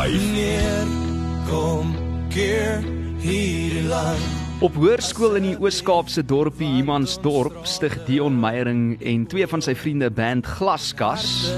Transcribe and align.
op 0.00 0.06
Groot 0.06 0.20
FM 0.20 0.24
90.5. 0.24 0.32
neer 0.32 0.86
kom 1.48 1.94
keer 2.28 2.84
hierdie 3.20 3.82
land 3.88 4.38
Op 4.60 4.74
hoërskool 4.76 5.38
in 5.38 5.46
die 5.48 5.56
Oos-Kaapse 5.56 6.22
dorpie 6.24 6.68
Humansdorp 6.68 7.64
stig 7.68 7.96
Dion 8.04 8.36
Meyering 8.40 9.00
en 9.00 9.26
twee 9.28 9.46
van 9.48 9.62
sy 9.64 9.74
vriende 9.74 10.10
band 10.10 10.46
Glaskas. 10.46 11.50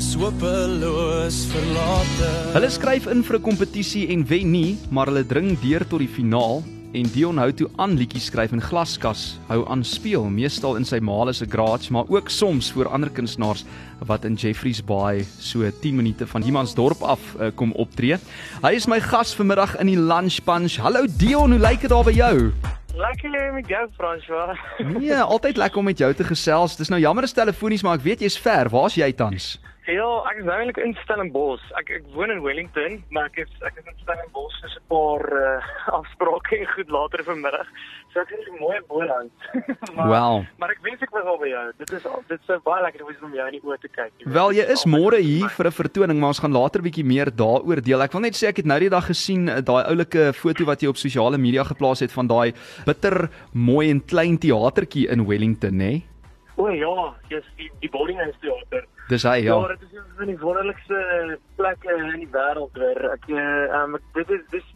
swapeloos 0.00 1.44
verlate 1.52 2.30
Hulle 2.56 2.70
skryf 2.70 3.06
in 3.06 3.22
vir 3.22 3.38
'n 3.38 3.42
kompetisie 3.42 4.08
en 4.12 4.26
wen 4.26 4.50
nie, 4.50 4.78
maar 4.90 5.06
hulle 5.06 5.24
dring 5.24 5.56
deur 5.60 5.84
tot 5.88 6.00
die 6.00 6.08
finaal 6.08 6.62
en 6.94 7.08
Dion 7.10 7.38
hou 7.42 7.48
toe 7.50 7.66
aan 7.82 7.96
liedjies 7.98 8.28
skryf 8.30 8.52
en 8.54 8.62
Glaskas 8.62 9.24
hou 9.48 9.64
aan 9.70 9.82
speel, 9.86 10.28
meestal 10.30 10.76
in 10.78 10.86
sy 10.86 11.00
ma 11.02 11.32
se 11.32 11.46
garage, 11.50 11.90
maar 11.92 12.06
ook 12.08 12.30
soms 12.30 12.70
vir 12.72 12.88
ander 12.88 13.10
kunstenaars 13.10 13.64
wat 14.06 14.24
in 14.24 14.34
Jeffreys 14.34 14.80
Bay 14.80 15.24
so 15.40 15.66
10 15.82 15.96
minute 15.96 16.26
van 16.26 16.42
Humansdorp 16.42 17.02
af 17.02 17.20
uh, 17.40 17.50
kom 17.54 17.72
optree. 17.72 18.18
Hy 18.62 18.72
is 18.74 18.86
my 18.86 19.00
gas 19.00 19.34
vanmiddag 19.34 19.76
in 19.80 19.90
die 19.90 19.98
Lunch 19.98 20.38
Punch. 20.44 20.78
Hallo 20.78 21.06
Dion, 21.18 21.50
hoe 21.50 21.60
lyk 21.60 21.82
dit 21.82 21.90
daar 21.90 22.06
by 22.06 22.14
jou? 22.14 22.52
Lekker 22.94 23.52
met 23.54 23.68
jou 23.68 23.88
François. 23.98 24.54
Nee, 24.78 25.18
altyd 25.18 25.56
lekker 25.56 25.78
om 25.78 25.84
met 25.90 25.98
jou 25.98 26.12
te 26.14 26.24
gesels. 26.24 26.76
Dis 26.78 26.92
nou 26.92 27.00
jammer 27.02 27.26
is 27.26 27.34
telefonies, 27.34 27.82
maar 27.82 27.98
ek 27.98 28.06
weet 28.06 28.22
jy's 28.22 28.38
ver. 28.38 28.70
Waar's 28.70 28.94
jy 28.94 29.10
tans? 29.18 29.56
Ja, 29.84 30.06
ek 30.30 30.38
is 30.40 30.46
nou 30.48 30.54
eintlik 30.56 30.78
in 30.80 30.94
Stellenbosch. 31.02 31.64
Ek 31.76 31.90
ek 31.98 32.06
woon 32.14 32.30
in 32.32 32.38
Wellington, 32.40 33.02
maar 33.12 33.26
ek 33.28 33.42
is 33.42 33.50
ek 33.68 33.76
is 33.82 33.84
in 33.90 33.98
Stellenbosch 34.00 34.56
vir 34.62 34.70
'n 34.72 34.86
paar 34.88 35.24
uh, 35.36 35.66
afsprake 35.98 36.56
en 36.56 36.70
goed 36.72 36.88
later 36.88 37.20
vanmiddag. 37.26 37.68
So 38.14 38.22
ek 38.22 38.32
is 38.32 38.48
in 38.48 38.56
mooi 38.62 38.78
Boland. 38.88 39.32
maar 39.96 40.08
Wel. 40.08 40.46
maar 40.56 40.72
ek 40.72 40.80
wens 40.86 41.04
ek 41.04 41.12
was 41.12 41.28
al 41.28 41.36
by 41.36 41.50
jou. 41.52 41.66
Dit 41.82 41.92
is 41.92 42.06
dit 42.28 42.40
sou 42.48 42.58
baie 42.64 42.80
lekker 42.86 43.04
wees 43.04 43.20
om 43.20 43.34
jou 43.36 43.46
in 43.50 43.58
die 43.58 43.60
oë 43.60 43.78
te 43.82 43.90
kyk. 43.92 44.12
jy. 44.24 44.30
Wel, 44.32 44.56
jy 44.56 44.64
is 44.72 44.86
môre 44.88 45.20
hier 45.20 45.52
vir 45.52 45.66
'n 45.68 45.76
vertoning, 45.82 46.18
maar 46.18 46.32
ons 46.32 46.40
gaan 46.40 46.56
later 46.56 46.80
bietjie 46.80 47.04
meer 47.04 47.28
daaroor 47.28 47.84
deel. 47.84 48.00
Ek 48.02 48.12
wil 48.12 48.24
net 48.24 48.40
sê 48.40 48.48
ek 48.48 48.64
het 48.64 48.66
nou 48.66 48.80
die 48.80 48.88
dag 48.88 49.04
gesien 49.04 49.48
eh, 49.48 49.60
daai 49.60 49.84
oulike 49.84 50.32
foto 50.32 50.64
wat 50.64 50.80
jy 50.80 50.88
op 50.88 50.96
sosiale 50.96 51.36
media 51.36 51.64
geplaas 51.64 52.00
het 52.00 52.12
van 52.12 52.26
daai 52.26 52.54
bitter 52.86 53.28
mooi 53.52 53.90
en 53.90 54.00
klein 54.00 54.38
teatertjie 54.38 55.10
in 55.12 55.26
Wellington, 55.28 55.80
hè? 55.80 56.13
O 56.56 56.68
ja, 56.70 57.14
jy's 57.32 57.46
die 57.58 57.70
die 57.82 57.90
boarding 57.90 58.18
house 58.22 58.38
theater. 58.40 58.84
Dis 59.08 59.24
hy, 59.26 59.40
Ja, 59.42 59.56
ja. 59.60 59.68
dit 59.74 59.82
is 59.82 59.96
een 59.96 60.04
van 60.16 60.26
die 60.30 60.38
wonderlikste 60.38 61.38
plekke 61.56 61.96
in 61.96 62.20
die 62.22 62.28
wêreld 62.32 62.72
weer. 62.78 63.00
Ek 63.12 63.26
uh, 63.28 63.82
um, 63.82 63.96
dit 64.14 64.30
is 64.30 64.44
dis 64.52 64.68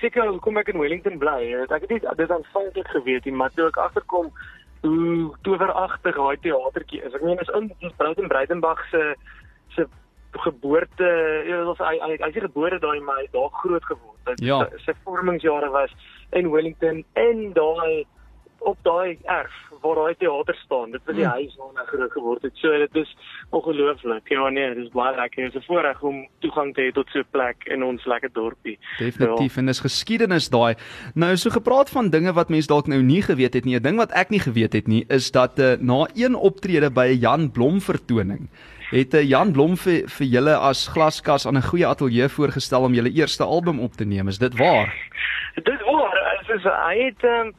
seker 0.00 0.26
hoekom 0.28 0.58
ek 0.58 0.68
in 0.74 0.80
Wellington 0.82 1.18
bly. 1.22 1.38
Ek 1.68 1.86
het 1.86 1.90
nie 1.94 2.00
dit 2.02 2.30
aanvanklik 2.30 2.88
geweet 2.96 3.30
maar 3.32 3.50
toe 3.54 3.68
ek 3.70 3.78
agterkom 3.78 4.32
hoe 4.82 5.30
toweragtig 5.46 6.16
daai 6.18 6.36
teatertjie 6.42 7.02
is. 7.06 7.14
Ek 7.14 7.22
meen 7.22 7.38
is 7.38 7.52
in 7.54 7.70
dis 7.80 7.94
Bruiten 7.96 8.28
Breitenberg 8.28 8.82
se 8.90 9.14
se 9.76 9.86
geboorte, 10.42 11.06
ja, 11.46 11.58
dit 11.60 11.66
was 11.68 11.78
hy 11.84 11.98
hy 12.00 12.16
hy 12.18 12.28
is 12.32 12.40
gebore 12.42 12.78
daai 12.80 13.00
maar 13.04 13.22
daar 13.32 13.50
groot 13.62 13.84
geword. 13.84 14.26
Hy- 14.26 14.46
Ja. 14.46 14.58
Sy, 14.70 14.78
sy 14.86 14.94
vormingsjare 15.04 15.70
was 15.70 15.90
in 16.32 16.50
Wellington 16.50 17.04
en 17.14 17.52
daai 17.52 18.04
op 18.64 18.78
daai 18.82 19.18
erf 19.24 19.52
waar 19.82 19.94
daai 19.94 20.14
teater 20.18 20.54
staan. 20.54 20.90
Dit 20.90 21.00
was 21.04 21.16
die 21.16 21.24
Hmm. 21.24 21.32
huis 21.32 21.56
waar 21.56 21.74
hy 21.82 21.86
groot 21.86 22.12
geword 22.12 22.42
het. 22.42 22.52
So 22.56 22.68
dit 22.78 22.94
is 22.96 23.16
ongelooflik. 23.50 24.28
Ja 24.28 24.48
nee, 24.48 24.74
dit 24.74 24.84
is 24.84 24.90
baie 24.92 25.16
lekker. 25.16 25.44
Dit 25.44 25.54
is 25.54 25.62
'n 25.62 25.66
voorreg 25.66 26.02
om 26.02 26.28
toegang 26.40 26.74
te 26.74 26.80
hê 26.82 26.92
tot 26.92 27.08
so 27.10 27.18
'n 27.18 27.24
plek 27.30 27.56
in 27.64 27.82
ons 27.82 28.04
lekker 28.04 28.30
dorpie. 28.32 28.78
Definitief 28.98 29.56
en 29.56 29.66
dis 29.66 29.80
geskiedenis 29.80 30.48
daai. 30.48 30.74
Nou 31.14 31.36
so 31.36 31.50
gepraat 31.50 31.90
van 31.90 32.10
dinge 32.10 32.32
wat 32.32 32.48
mense 32.48 32.68
dalk 32.68 32.86
nou 32.86 33.02
nie 33.02 33.22
geweet 33.22 33.54
het 33.54 33.64
nie. 33.64 33.76
'n 33.76 33.82
Ding 33.82 33.96
wat 33.96 34.12
ek 34.12 34.30
nie 34.30 34.40
geweet 34.40 34.72
het 34.72 34.86
nie 34.86 35.04
is 35.08 35.30
dat 35.30 35.58
uh, 35.58 35.72
na 35.80 36.06
een 36.14 36.34
optrede 36.34 36.90
by 36.90 37.06
'n 37.06 37.18
Jan 37.18 37.50
Blom 37.50 37.80
vertoning 37.80 38.48
het 38.90 39.12
'n 39.12 39.16
uh, 39.16 39.28
Jan 39.28 39.52
Blom 39.52 39.76
vir 39.76 40.08
vir 40.08 40.26
julle 40.26 40.56
as 40.56 40.88
glaskas 40.88 41.46
aan 41.46 41.56
'n 41.56 41.62
goeie 41.62 41.86
ateljee 41.86 42.28
voorgestel 42.28 42.82
om 42.82 42.94
julle 42.94 43.10
eerste 43.12 43.44
album 43.44 43.80
op 43.80 43.92
te 43.92 44.04
neem. 44.04 44.28
Is 44.28 44.38
dit 44.38 44.56
waar? 44.58 44.94
Dit 45.54 45.68
is 45.68 45.82
waar. 45.84 46.38
Dit 46.46 46.56
is 46.56 46.62
hy 46.62 46.98
het 47.04 47.24
um, 47.24 47.52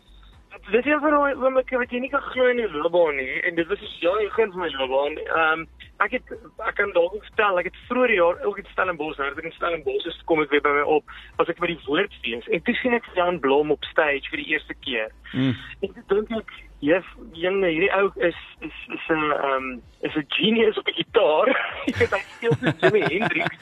dit 0.71 0.85
is 0.85 0.91
een 0.91 0.99
van 0.99 1.11
daai 1.11 1.35
oomblikke 1.35 1.77
wat 1.77 1.91
jy 1.91 1.99
nie 1.99 2.09
kan 2.09 2.21
glo 2.31 2.47
in 2.51 2.61
jou 2.61 2.69
loopbaan 2.71 3.17
nie 3.19 3.41
en 3.47 3.55
dit 3.55 3.67
was 3.67 3.79
so 3.83 3.95
ja, 4.05 4.13
jy 4.21 4.27
begin 4.29 4.51
van 4.51 4.63
my 4.63 4.69
loopbaan. 4.79 5.17
Ehm 5.23 5.63
um, 5.63 5.65
ek 6.03 6.15
het 6.17 6.31
ek 6.67 6.75
kan 6.75 6.91
dalk 6.95 7.13
vertel, 7.27 7.59
ek 7.59 7.69
het 7.69 7.77
vroeër 7.87 8.11
die 8.11 8.17
jaar 8.17 8.39
ook 8.47 8.57
in 8.59 8.69
Stellenbosch, 8.71 9.17
nou 9.19 9.29
het 9.29 9.39
ek 9.39 9.49
in 9.49 9.55
Stellenbosch 9.57 10.07
is 10.09 10.21
kom 10.29 10.41
ek 10.43 10.51
weer 10.51 10.63
by 10.65 10.73
my 10.75 10.85
op 10.97 11.15
as 11.43 11.51
ek 11.51 11.59
by 11.63 11.69
die 11.71 11.79
woordfees 11.87 12.47
en 12.49 12.63
toe 12.67 12.75
sien 12.81 12.97
ek 12.97 13.09
Jan 13.17 13.39
Blom 13.43 13.71
op 13.75 13.87
stage 13.91 14.31
vir 14.31 14.43
die 14.43 14.49
eerste 14.55 14.75
keer. 14.85 15.11
Mm. 15.33 15.53
En 15.81 15.93
toe 15.93 16.03
dink 16.15 16.33
ek, 16.39 16.55
jef, 16.83 17.11
jonge, 17.39 17.69
hierdie 17.69 17.91
ou 17.99 18.07
is 18.29 18.39
is 18.61 18.79
is 18.95 19.05
'n 19.09 19.21
ehm 19.31 19.51
um, 19.51 19.69
is 20.01 20.15
'n 20.15 20.25
genius 20.37 20.77
op 20.77 20.87
'n 20.87 20.99
gitaar. 21.01 21.53
Jy 21.87 21.93
weet 21.99 22.17
hy 22.17 22.23
speel 22.31 22.57
so 22.59 22.73
Jimi 22.81 23.03
Hendrix. 23.07 23.55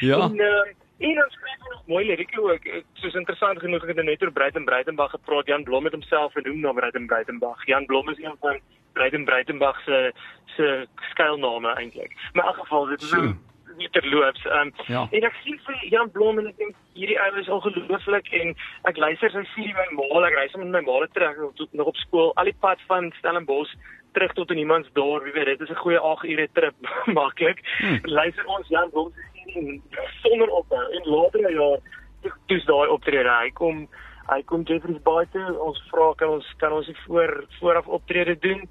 Ja. 0.00 0.18
En 0.26 0.40
uh, 0.40 0.64
en 0.98 1.22
ons 1.24 1.32
skryf 1.32 1.58
ook 1.64 1.72
nog 1.72 1.86
mooi 1.86 2.04
lirieke 2.06 2.42
ook. 2.42 2.64
Eh, 2.64 2.82
Soos 2.92 3.14
interessant 3.14 3.58
genoeg 3.60 3.82
ek 3.82 3.88
het 3.88 3.96
nou 3.96 4.06
net 4.06 4.22
oor 4.22 4.32
Breiten 4.32 4.64
Breitenberg 4.64 5.10
gepraat. 5.10 5.46
Jan 5.46 5.62
Blom 5.64 5.84
het 5.84 5.92
homself 5.92 6.32
genoem 6.32 6.60
na 6.60 6.72
Breiten 6.72 7.06
Breitenberg. 7.06 7.66
Jan 7.66 7.86
Blom 7.86 8.08
is 8.08 8.18
een 8.22 8.36
van 8.40 8.60
Breiten 8.92 9.24
Breitenberg 9.24 9.80
se 9.84 10.12
se 10.56 10.86
skuilname 11.10 11.74
eintlik. 11.74 12.12
Maar 12.32 12.44
in 12.44 12.50
elk 12.50 12.58
geval 12.62 12.86
dit 12.86 13.02
is 13.02 13.10
nou 13.10 13.34
nie 13.76 13.88
terloops. 13.90 14.44
Um, 14.44 14.72
Ja. 14.86 15.08
En 15.10 15.22
ek 15.22 15.34
sien 15.42 15.58
vir 15.66 15.86
Jan 15.90 16.10
Blom 16.10 16.38
en 16.38 16.46
ek 16.46 16.56
dink 16.58 16.74
hierdie 16.94 17.18
ou 17.20 17.38
is 17.40 17.48
ongelooflik 17.48 18.28
en 18.32 18.54
ek 18.84 18.96
luister 18.96 19.30
sy 19.30 19.42
serie 19.54 19.74
my 19.74 19.86
ma, 19.98 20.26
ek 20.28 20.36
ry 20.38 20.48
saam 20.48 20.62
met 20.62 20.70
my 20.70 20.92
ma 20.92 21.06
terug 21.12 21.42
tot 21.58 21.72
nog 21.72 21.86
op 21.86 21.96
skool 21.96 22.32
al 22.36 22.44
die 22.44 22.56
pad 22.60 22.78
van 22.86 23.12
Stellenbosch 23.18 23.74
terug 24.14 24.32
tot 24.32 24.50
in 24.50 24.58
iemands 24.62 24.88
dorp, 24.94 25.26
jy 25.26 25.32
weet 25.32 25.46
dit 25.58 25.60
is 25.60 25.70
'n 25.74 25.82
goeie 25.82 25.98
8 25.98 26.24
ure 26.24 26.48
trip 26.52 26.74
maklik. 27.18 27.58
Hmm. 27.78 27.98
Luister 28.02 28.46
ons 28.46 28.68
Jan 28.68 28.90
Blom 28.90 29.10
se 29.12 29.20
serie 29.44 29.82
sonder 30.22 30.48
ophou 30.50 30.84
en 30.98 31.10
later 31.16 31.48
in 31.48 31.56
jaar 31.58 31.78
toe- 32.22 32.32
toe's 32.46 32.64
daai 32.64 32.88
optrede. 32.88 33.28
Hy 33.28 33.50
kom 33.50 33.88
hy 34.28 34.42
kom 34.42 34.62
Jeffreys 34.62 35.02
Bay 35.02 35.26
toe. 35.32 35.58
Ons 35.60 35.82
vra 35.90 36.12
kan 36.16 36.28
ons 36.28 36.54
kan 36.58 36.72
ons 36.72 36.86
die 36.86 36.96
voor 37.06 37.44
vooraf 37.60 37.86
optrede 37.86 38.38
doen? 38.38 38.68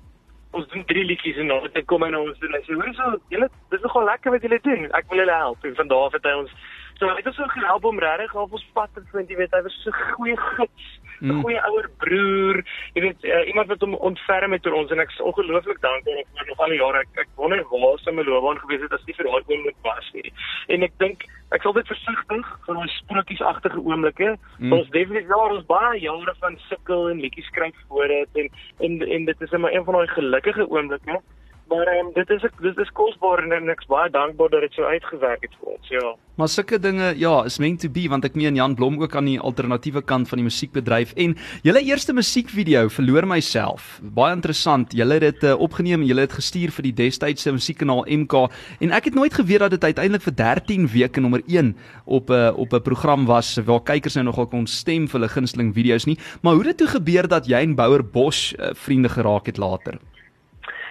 Ons 0.53 0.67
doen 0.67 0.85
drie 0.85 1.06
liedjies 1.06 1.38
en 1.38 1.47
dan 1.47 1.85
kom 1.85 2.03
hy 2.03 2.09
na 2.09 2.19
ons 2.22 2.38
toe 2.39 2.47
en 2.50 2.56
hy 2.56 2.61
sê 2.66 2.73
hoor 2.73 2.94
so 2.94 3.17
julle 3.29 3.50
dis 3.69 3.81
nogal 3.81 4.06
lekker 4.06 4.31
wat 4.31 4.41
julle 4.41 4.59
doen. 4.63 4.91
Ek 4.91 5.09
wil 5.09 5.19
julle 5.19 5.38
help. 5.38 5.63
En 5.63 5.75
van 5.75 5.88
daar 5.88 6.06
af 6.09 6.13
het 6.13 6.23
hy 6.23 6.34
ons 6.44 6.51
so 7.00 7.07
hy 7.07 7.16
het 7.16 7.28
ons 7.28 7.35
so 7.35 7.47
gehelp 7.47 7.85
om 7.85 8.00
regtig 8.00 8.35
op 8.35 8.53
ons 8.53 8.66
pad 8.73 8.90
te 8.94 9.01
vind. 9.11 9.29
Jy 9.29 9.35
weet 9.38 9.51
hy 9.53 9.61
was 9.61 9.79
so 9.84 9.90
'n 9.90 10.13
goeie 10.17 10.38
gids 10.38 11.00
'n 11.23 11.31
Mm. 11.31 11.41
goeie 11.41 11.61
ouer 11.69 11.88
broer 12.03 12.57
jy 12.95 13.01
weet 13.01 13.23
uh, 13.23 13.47
iemand 13.47 13.67
wat 13.67 13.81
hom 13.81 13.94
ontferm 13.95 14.51
het 14.51 14.66
oor 14.67 14.73
ons 14.81 14.91
en 14.91 15.00
ek 15.00 15.09
is 15.09 15.22
ongelooflik 15.22 15.79
dankbaar 15.81 16.17
ek 16.19 16.28
vir 16.38 16.47
nog 16.47 16.59
al 16.59 16.69
die 16.73 16.79
jare 16.81 17.00
ek, 17.00 17.07
ek 17.23 17.29
wonder 17.38 17.63
waar 17.72 18.00
sy 18.03 18.11
my 18.11 18.23
loopbaan 18.23 18.59
gewees 18.59 18.81
het 18.81 18.94
as 18.94 19.06
nie 19.07 19.16
vir 19.16 19.25
daai 19.25 19.44
oomblik 19.47 19.75
was 19.84 20.09
nie 20.13 20.34
en 20.67 20.84
ek 20.84 20.91
dink 21.00 21.23
ek 21.51 21.61
sal 21.61 21.73
dit 21.73 21.88
versigtig 21.88 22.47
van 22.66 22.78
ons 22.78 22.97
sprokiesagtige 23.03 23.79
oomblikke 23.79 24.35
Mm. 24.59 24.67
mm. 24.67 24.73
ons 24.73 24.89
definitief 24.89 25.29
ja 25.29 25.38
ons 25.50 25.66
baie 25.66 26.00
jare 26.00 26.34
van 26.39 26.57
sukkel 26.69 27.09
en 27.09 27.22
liedjies 27.22 27.47
skryf 27.47 27.75
voor 27.88 28.07
dit 28.07 28.29
en 28.35 28.50
en 28.79 29.01
en 29.11 29.25
dit 29.25 29.41
is 29.41 29.51
net 29.51 29.61
maar 29.61 29.73
een 29.73 29.85
van 29.85 29.94
daai 29.94 30.07
gelukkige 30.07 30.69
oomblikke 30.69 31.22
maar 31.69 31.88
um, 32.00 32.12
dit 32.13 32.29
is 32.29 32.44
ek 32.44 32.59
dit 32.62 32.78
is 32.78 32.91
kosbaar 33.00 33.44
en, 33.44 33.51
en 33.51 33.69
ek 33.69 33.81
is 33.85 33.91
baie 33.91 34.09
dankbaar 34.09 34.50
dat 34.50 34.68
dit 34.68 34.74
so 34.79 34.84
uitgewerk 34.84 35.41
het 35.47 35.57
vir 35.59 35.75
ons 35.78 35.90
ja 35.90 36.13
Maar 36.34 36.50
sulke 36.50 36.79
dinge, 36.81 37.12
ja, 37.22 37.44
is 37.46 37.59
meant 37.62 37.84
to 37.84 37.90
be 37.94 38.07
want 38.09 38.25
ek 38.25 38.34
meen 38.34 38.56
Jan 38.57 38.74
Blom 38.74 38.96
ook 38.97 39.13
aan 39.13 39.28
die 39.29 39.35
alternatiewe 39.38 40.02
kant 40.02 40.25
van 40.31 40.40
die 40.41 40.46
musiekbedryf 40.47 41.12
en 41.22 41.35
julle 41.62 41.84
eerste 41.85 42.16
musiekvideo 42.18 42.88
verloor 42.90 43.28
myself. 43.29 44.00
Baie 44.18 44.34
interessant. 44.34 44.96
Julle 44.97 45.19
het 45.19 45.28
dit 45.28 45.44
uh, 45.52 45.52
opgeneem 45.62 46.02
en 46.02 46.07
julle 46.09 46.25
het 46.25 46.34
gestuur 46.34 46.73
vir 46.73 46.88
die 46.88 46.94
destydse 47.03 47.53
musiekkanaal 47.53 48.02
MK 48.23 48.47
en 48.81 48.96
ek 48.97 49.12
het 49.12 49.19
nooit 49.19 49.38
geweet 49.38 49.62
dat 49.62 49.75
dit 49.75 49.85
uiteindelik 49.91 50.25
vir 50.25 50.35
13 50.40 50.88
weke 50.96 51.22
nommer 51.22 51.43
1 51.46 51.70
op 52.05 52.34
'n 52.34 52.34
uh, 52.34 52.58
op 52.58 52.73
'n 52.73 52.82
program 52.82 53.29
was 53.29 53.53
waar 53.61 53.85
kykers 53.85 54.17
nou 54.17 54.26
nogal 54.26 54.49
kon 54.49 54.66
stem 54.66 55.05
vir 55.05 55.20
hulle 55.20 55.29
gunsteling 55.29 55.70
video's 55.73 56.09
nie. 56.09 56.17
Maar 56.41 56.58
hoe 56.58 56.66
het 56.66 56.78
dit 56.78 56.88
toe 56.88 56.97
gebeur 56.97 57.28
dat 57.28 57.46
jy 57.46 57.61
en 57.61 57.76
Bouer 57.76 58.02
Bosch 58.02 58.58
uh, 58.58 58.73
vriende 58.73 59.09
geraak 59.09 59.46
het 59.46 59.58
later? 59.58 60.02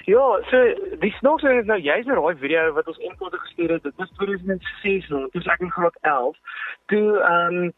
Ja, 0.04 0.40
so 0.50 0.58
die 1.00 1.12
snaaks 1.18 1.42
ding 1.42 1.60
is 1.60 1.66
nou 1.66 1.78
jy's 1.78 2.06
nou 2.06 2.18
daai 2.18 2.40
video 2.40 2.72
wat 2.74 2.88
ons 2.90 2.98
inkort 2.98 3.34
gestuur 3.44 3.76
het. 3.76 3.82
Dit 3.82 3.96
was 3.96 4.10
2006 4.18 5.08
nou, 5.08 5.28
toe 5.30 5.42
ek 5.54 5.62
in 5.62 5.70
graad 5.70 5.98
11. 6.00 6.36
Toe 6.92 7.04
ehm 7.18 7.58
um, 7.62 7.72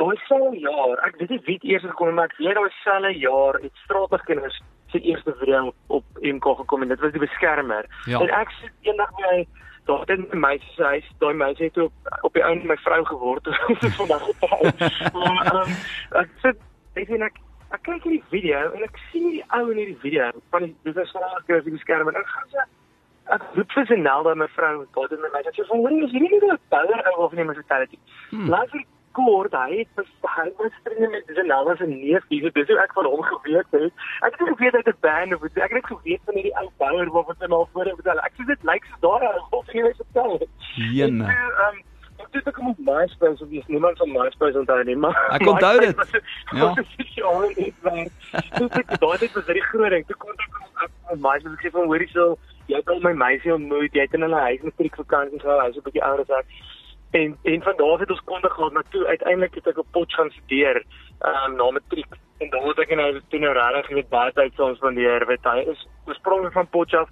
daai 0.00 0.16
selfe 0.26 0.58
jaar, 0.58 0.98
ek 1.06 1.18
weet 1.20 1.30
nie 1.30 1.42
wie 1.46 1.54
het 1.54 1.66
eers 1.70 1.84
gekom 1.86 2.16
maar 2.18 2.30
ek 2.30 2.38
weet 2.40 2.56
daai 2.58 2.72
selfe 2.82 3.12
jaar 3.18 3.58
het 3.62 3.82
Straatligkinders 3.84 4.62
se 4.92 5.00
eerste 5.00 5.34
video 5.38 5.72
op 5.86 6.04
MK 6.20 6.56
gekom 6.62 6.82
en 6.82 6.88
dit 6.88 7.00
was 7.00 7.12
die 7.12 7.22
beskermer. 7.22 7.86
Ja. 8.06 8.20
En 8.20 8.32
ek 8.40 8.50
sit 8.60 8.88
eendag 8.88 9.12
by 9.20 9.44
daar 9.86 10.02
het 10.06 10.10
'n 10.18 10.38
meisie 10.38 10.72
se 10.74 10.82
huis, 10.82 11.06
daai 11.18 11.34
meisie 11.34 11.66
het 11.66 11.78
op 11.78 11.92
op 12.22 12.32
die 12.32 12.44
ouend 12.44 12.64
my 12.64 12.76
vrou 12.76 13.04
geword. 13.04 13.46
Is 13.86 13.96
vandag 13.96 14.24
getrou. 14.24 14.62
Maar 15.12 15.46
ehm 15.52 15.72
ek 16.22 16.28
sit 16.42 16.56
ek 16.94 17.06
sien 17.06 17.22
ek 17.22 17.38
ek 17.72 17.82
kyk 17.88 18.06
hierdie 18.06 18.24
video 18.30 18.62
en 18.76 18.86
ek 18.86 19.02
sien 19.10 19.26
hierdie 19.28 19.44
ou 19.58 19.64
in 19.72 19.82
hierdie 19.82 20.00
video 20.04 20.30
van 20.54 20.66
die 20.66 20.74
dis 20.84 21.02
is 21.04 21.12
vraag 21.16 21.44
kry 21.48 21.60
die 21.66 21.82
skerm 21.84 22.08
en 22.12 22.20
ek 22.20 22.32
gaan 22.34 22.48
sê 22.54 22.64
ek 23.36 23.44
roep 23.56 23.76
vir 23.76 23.86
Senelda 23.90 24.34
my 24.34 24.48
vrou 24.56 24.74
daar 24.96 25.12
het 25.12 25.22
my 25.24 25.30
meisie 25.36 25.54
sê 25.58 25.68
van 25.68 25.84
hoor 25.84 25.94
jy 25.96 26.08
is 26.08 26.16
hierdie 26.16 26.32
nie 26.32 26.50
'n 26.52 26.58
power 26.74 26.98
ou 27.12 27.24
of 27.26 27.32
nie 27.32 27.44
municipality. 27.44 27.98
Hmm. 28.30 28.48
Luister 28.48 28.82
kort, 29.12 29.52
hy 29.52 29.84
het 29.84 30.10
hy 30.36 30.48
was 30.58 30.76
vriende 30.84 31.08
met 31.12 31.30
Zanella 31.36 31.76
se 31.76 31.86
neef, 31.86 32.24
dis 32.28 32.52
dis 32.56 32.68
hoe 32.68 32.80
ek 32.80 32.92
van 32.96 33.04
hom 33.04 33.22
geweet 33.22 33.76
het. 33.76 33.92
Ek 34.26 34.32
het 34.32 34.40
nie 34.40 34.56
geweet 34.56 34.72
hy 34.72 34.82
het 34.84 34.92
'n 34.94 35.00
band 35.06 35.34
of 35.34 35.44
ek 35.44 35.62
het 35.62 35.72
net 35.78 35.86
geweet 35.92 36.22
van 36.24 36.34
hierdie 36.34 36.56
ou 36.60 36.68
bouer 36.78 37.10
wat 37.12 37.26
wat 37.26 37.40
hom 37.44 37.52
al 37.52 37.68
voor 37.72 37.84
het 37.84 37.94
vertel. 38.00 38.18
Ek 38.28 38.32
sê 38.36 38.46
dit 38.46 38.62
lyk 38.62 38.84
so 38.90 38.96
daar 39.08 39.40
of 39.50 39.72
jy 39.72 39.82
weet 39.82 40.02
vertel. 40.04 40.48
Jene. 40.76 41.24
Ehm 41.24 41.80
Dit 42.32 42.44
het 42.44 42.54
kom 42.54 42.68
op 42.68 42.78
MySpace 42.78 43.44
of 43.44 43.50
iets 43.50 43.66
niemand 43.66 43.98
van 44.00 44.12
MySpace 44.12 44.58
onthou 44.58 44.84
nie, 44.88 44.96
maar 44.96 45.18
Ek 45.36 45.46
onthou 45.46 45.80
dit. 45.84 45.96
Ja. 46.56 46.72
Ja, 47.14 47.32
net 47.56 47.74
waar. 47.84 48.06
Dit 48.58 48.72
het 48.78 49.00
daai 49.00 49.18
dit 49.18 49.32
was 49.36 49.44
baie 49.50 49.64
groot 49.68 49.90
ding. 49.90 50.06
Toe 50.08 50.16
kon 50.16 50.32
ek 50.46 50.60
op 51.12 51.18
MySpace 51.26 51.60
sê 51.60 51.72
van 51.74 51.90
hoorie 51.90 52.08
so, 52.12 52.38
jy 52.70 52.80
het 52.80 52.88
al 52.88 53.02
my 53.04 53.12
meisie 53.24 53.52
ontmoet, 53.54 53.92
jy 53.92 54.06
het 54.06 54.14
in 54.16 54.24
hulle 54.26 54.40
huis 54.48 54.64
matriek 54.64 54.96
vakansie 55.02 55.40
gehou, 55.44 55.58
hy's 55.60 55.76
'n 55.76 55.84
bietjie 55.88 56.04
ouer 56.08 56.24
as 56.24 56.32
ek. 56.40 56.46
En 57.20 57.36
en 57.52 57.62
van 57.62 57.76
daar 57.76 57.92
af 57.92 58.00
het 58.00 58.10
ons 58.10 58.24
konde 58.24 58.50
gehad 58.50 58.72
na 58.72 58.82
toe 58.90 59.06
uiteindelik 59.06 59.54
het 59.54 59.66
ek 59.66 59.78
op 59.78 59.86
Potch 59.92 60.14
gaan 60.16 60.30
studeer 60.30 60.82
um, 61.20 61.56
na 61.60 61.70
matriek. 61.70 62.12
En 62.40 62.50
dan 62.50 62.68
het 62.68 62.78
ek 62.78 62.94
nou 62.96 63.20
toe 63.28 63.40
nou 63.40 63.52
regtig 63.52 63.88
jy 63.88 63.94
weet 63.94 64.08
baie 64.08 64.32
tyd 64.32 64.54
saam 64.56 64.74
spandeer, 64.74 65.26
weet 65.26 65.44
hy 65.44 65.58
is 65.74 65.86
oorspronklik 66.06 66.52
van 66.52 66.68
Potch 66.68 66.94
af. 66.94 67.08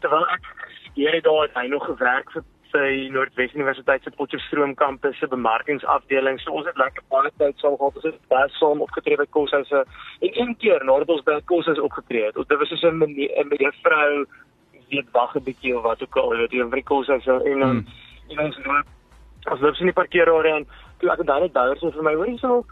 Terwyl 0.00 0.26
ek 0.34 0.44
studeer 0.82 1.14
het 1.14 1.24
daar 1.24 1.42
het 1.46 1.54
hy 1.54 1.66
nog 1.70 1.84
gewerk 1.86 2.30
vir 2.34 2.42
sy 2.72 3.08
Noordwes 3.12 3.54
Universiteit 3.54 4.02
se 4.02 4.10
Potchefstroom 4.10 4.74
kampus 4.74 5.18
se 5.18 5.26
bemarkingsafdeling. 5.26 6.40
So 6.40 6.52
ons 6.52 6.66
het 6.66 6.76
lekker 6.76 7.04
baie 7.08 7.30
tyd 7.38 7.56
saam 7.58 7.76
gehad. 7.76 7.96
Ons 7.96 8.08
het 8.10 8.18
baie 8.28 8.48
saam 8.58 8.82
opgetree 8.84 9.16
by 9.16 9.26
Koshuise 9.30 9.84
en 10.20 10.40
een 10.42 10.56
keer 10.58 10.84
nadat 10.84 11.08
ons 11.08 11.24
by 11.24 11.40
Koshuise 11.44 11.82
opgetree 11.82 12.26
het. 12.28 12.34
Dit 12.34 12.58
was 12.58 12.68
so 12.68 12.90
'n 12.90 12.98
mevrou 13.48 14.26
weet 14.90 15.10
wag 15.12 15.36
'n 15.36 15.44
bietjie 15.44 15.76
of 15.76 15.82
wat 15.82 16.02
ook 16.02 16.16
al, 16.16 16.36
weet 16.36 16.52
jy, 16.52 16.64
by 16.64 16.82
Koshuise 16.82 17.42
en 17.44 17.60
dan 17.60 17.86
en 18.28 18.44
ons 18.44 18.58
loop 18.64 18.86
ons 19.50 19.60
loop 19.60 19.80
in 19.80 19.90
die 19.90 19.96
parkeerarea 19.96 20.56
en 20.60 20.66
toe 21.00 21.10
ek 21.12 21.26
dan 21.26 21.40
net 21.40 21.54
daar 21.54 21.76
so 21.76 21.90
vir 21.90 22.02
my 22.02 22.14
hoor 22.14 22.28
jy 22.28 22.36
so 22.40 22.64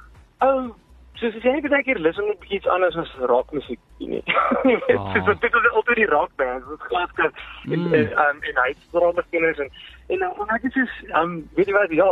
ou 0.46 0.74
soos 1.20 1.34
as 1.36 1.42
jy 1.46 1.52
net 1.56 1.68
baie 1.72 1.82
keer 1.86 1.98
luister 2.02 2.26
net 2.26 2.44
iets 2.52 2.68
anders 2.68 2.96
as 3.00 3.12
rockmusiek 3.30 3.80
nie. 3.98 4.22
Ah. 4.66 5.12
Dis 5.14 5.24
wat 5.26 5.40
dit 5.40 5.54
is 5.54 5.66
altyd 5.78 5.96
die 6.00 6.06
rock 6.10 6.32
band, 6.40 6.64
dit 6.68 6.86
glaskas 6.90 7.32
en 7.70 7.84
Mm. 7.86 7.94
en 7.94 8.12
um, 8.24 8.38
en 8.50 8.58
hy 8.62 8.72
spraak 8.88 9.14
met 9.16 9.28
kinders 9.30 9.58
en 9.58 9.70
en 10.14 10.18
dan 10.18 10.40
en 10.44 10.54
ek 10.56 10.64
is 10.70 10.92
um 11.20 11.34
weet 11.56 11.70
jy 11.70 11.74
wat 11.76 11.94
ja. 12.00 12.10